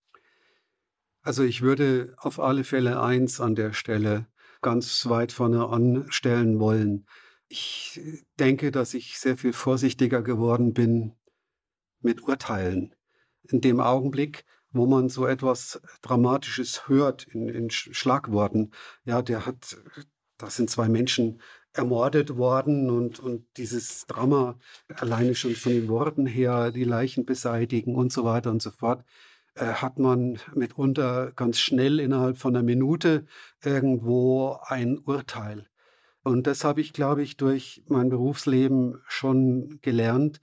[1.21, 4.27] Also ich würde auf alle Fälle eins an der Stelle
[4.61, 7.05] ganz weit vorne anstellen wollen.
[7.47, 7.99] Ich
[8.39, 11.13] denke, dass ich sehr viel vorsichtiger geworden bin
[11.99, 12.95] mit Urteilen.
[13.43, 18.71] In dem Augenblick, wo man so etwas Dramatisches hört in, in Schlagworten,
[19.03, 19.77] ja, der hat,
[20.37, 21.41] da sind zwei Menschen
[21.73, 24.57] ermordet worden und, und dieses Drama
[24.95, 29.05] alleine schon von den Worten her, die Leichen beseitigen und so weiter und so fort,
[29.55, 33.25] äh, hat man mitunter ganz schnell innerhalb von einer Minute
[33.63, 35.67] irgendwo ein Urteil.
[36.23, 40.39] Und das habe ich, glaube ich, durch mein Berufsleben schon gelernt,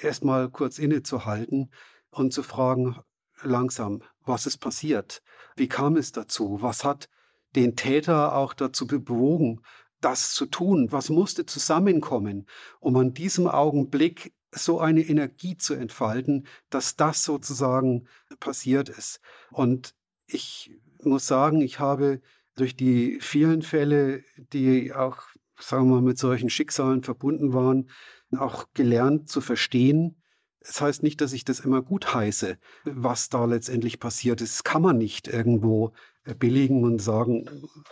[0.00, 1.70] erstmal kurz innezuhalten
[2.10, 2.96] und zu fragen,
[3.42, 5.22] langsam, was ist passiert?
[5.54, 6.58] Wie kam es dazu?
[6.62, 7.08] Was hat
[7.54, 9.62] den Täter auch dazu bewogen,
[10.00, 10.92] das zu tun?
[10.92, 12.46] Was musste zusammenkommen,
[12.80, 18.08] um an diesem Augenblick so eine Energie zu entfalten, dass das sozusagen
[18.40, 19.20] passiert ist?
[19.50, 19.94] Und
[20.26, 20.72] ich
[21.02, 22.20] muss sagen, ich habe
[22.56, 25.18] durch die vielen Fälle, die auch,
[25.58, 27.90] sagen wir mal, mit solchen Schicksalen verbunden waren,
[28.36, 30.22] auch gelernt zu verstehen.
[30.60, 34.54] Es das heißt nicht, dass ich das immer gut heiße, was da letztendlich passiert ist.
[34.54, 35.92] Das kann man nicht irgendwo
[36.38, 37.48] billigen und sagen,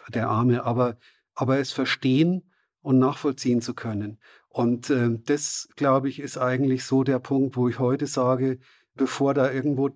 [0.09, 0.97] der Arme, aber
[1.35, 2.51] aber es verstehen
[2.83, 4.19] und nachvollziehen zu können.
[4.49, 8.59] Und äh, das, glaube ich, ist eigentlich so der Punkt, wo ich heute sage,
[8.95, 9.91] bevor da irgendwo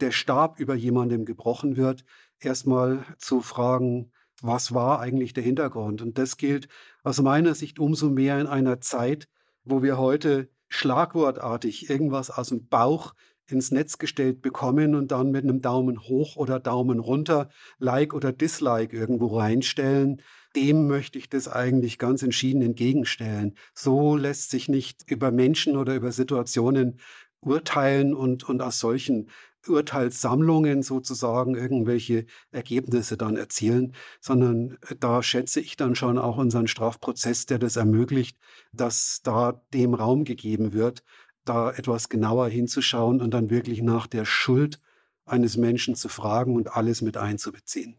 [0.00, 2.04] der Stab über jemandem gebrochen wird,
[2.38, 6.02] erstmal zu fragen, was war eigentlich der Hintergrund?
[6.02, 6.68] Und das gilt
[7.02, 9.28] aus meiner Sicht umso mehr in einer Zeit,
[9.64, 13.14] wo wir heute schlagwortartig irgendwas aus dem Bauch
[13.46, 18.32] ins Netz gestellt bekommen und dann mit einem Daumen hoch oder Daumen runter, Like oder
[18.32, 20.22] Dislike irgendwo reinstellen
[20.56, 23.56] dem möchte ich das eigentlich ganz entschieden entgegenstellen.
[23.74, 27.00] So lässt sich nicht über Menschen oder über Situationen
[27.40, 29.30] urteilen und, und aus solchen
[29.68, 37.46] Urteilssammlungen sozusagen irgendwelche Ergebnisse dann erzielen, sondern da schätze ich dann schon auch unseren Strafprozess,
[37.46, 38.38] der das ermöglicht,
[38.72, 41.02] dass da dem Raum gegeben wird,
[41.44, 44.80] da etwas genauer hinzuschauen und dann wirklich nach der Schuld
[45.26, 47.96] eines Menschen zu fragen und alles mit einzubeziehen.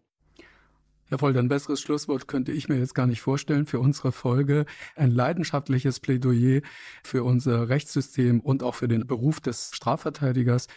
[1.07, 4.65] Herr Voll, ein besseres Schlusswort könnte ich mir jetzt gar nicht vorstellen für unsere Folge.
[4.95, 6.61] Ein leidenschaftliches Plädoyer
[7.03, 10.67] für unser Rechtssystem und auch für den Beruf des Strafverteidigers.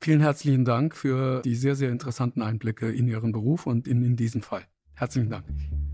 [0.00, 4.14] Vielen herzlichen Dank für die sehr, sehr interessanten Einblicke in Ihren Beruf und in, in
[4.14, 4.62] diesen Fall.
[4.94, 5.44] Herzlichen Dank.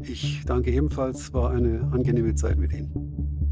[0.00, 1.32] Ich danke ebenfalls.
[1.32, 3.51] War eine angenehme Zeit mit Ihnen.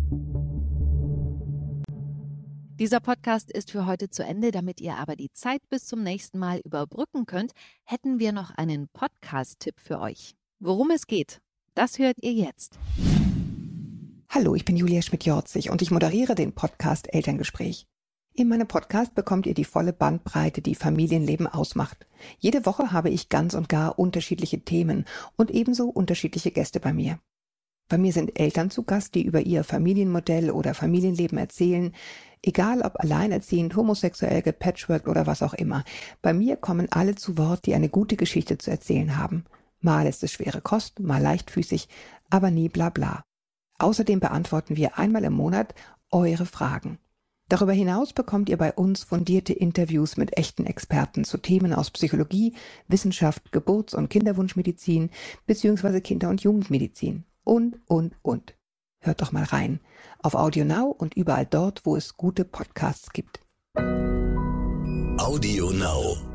[2.81, 4.53] Dieser Podcast ist für heute zu Ende.
[4.53, 7.53] Damit ihr aber die Zeit bis zum nächsten Mal überbrücken könnt,
[7.85, 10.33] hätten wir noch einen Podcast-Tipp für euch.
[10.61, 11.43] Worum es geht,
[11.74, 12.78] das hört ihr jetzt.
[14.31, 17.87] Hallo, ich bin Julia Schmidt-Jorzig und ich moderiere den Podcast Elterngespräch.
[18.33, 22.07] In meinem Podcast bekommt ihr die volle Bandbreite, die Familienleben ausmacht.
[22.39, 25.05] Jede Woche habe ich ganz und gar unterschiedliche Themen
[25.37, 27.18] und ebenso unterschiedliche Gäste bei mir.
[27.91, 31.93] Bei mir sind Eltern zu Gast, die über ihr Familienmodell oder Familienleben erzählen,
[32.41, 35.82] egal ob alleinerziehend, homosexuell, gepatchworked oder was auch immer.
[36.22, 39.45] Bei mir kommen alle zu Wort, die eine gute Geschichte zu erzählen haben.
[39.80, 41.88] Mal ist es schwere Kost, mal leichtfüßig,
[42.30, 43.24] aber nie bla bla.
[43.80, 45.74] Außerdem beantworten wir einmal im Monat
[46.12, 46.99] eure Fragen.
[47.49, 52.55] Darüber hinaus bekommt ihr bei uns fundierte Interviews mit echten Experten zu Themen aus Psychologie,
[52.86, 55.11] Wissenschaft, Geburts- und Kinderwunschmedizin
[55.49, 56.01] bzw.
[56.01, 58.55] Kinder- und Jugendmedizin und, und, und.
[59.03, 59.80] Hört doch mal rein.
[60.22, 63.41] Auf Audio Now und überall dort, wo es gute Podcasts gibt.
[65.18, 66.30] Audio Now.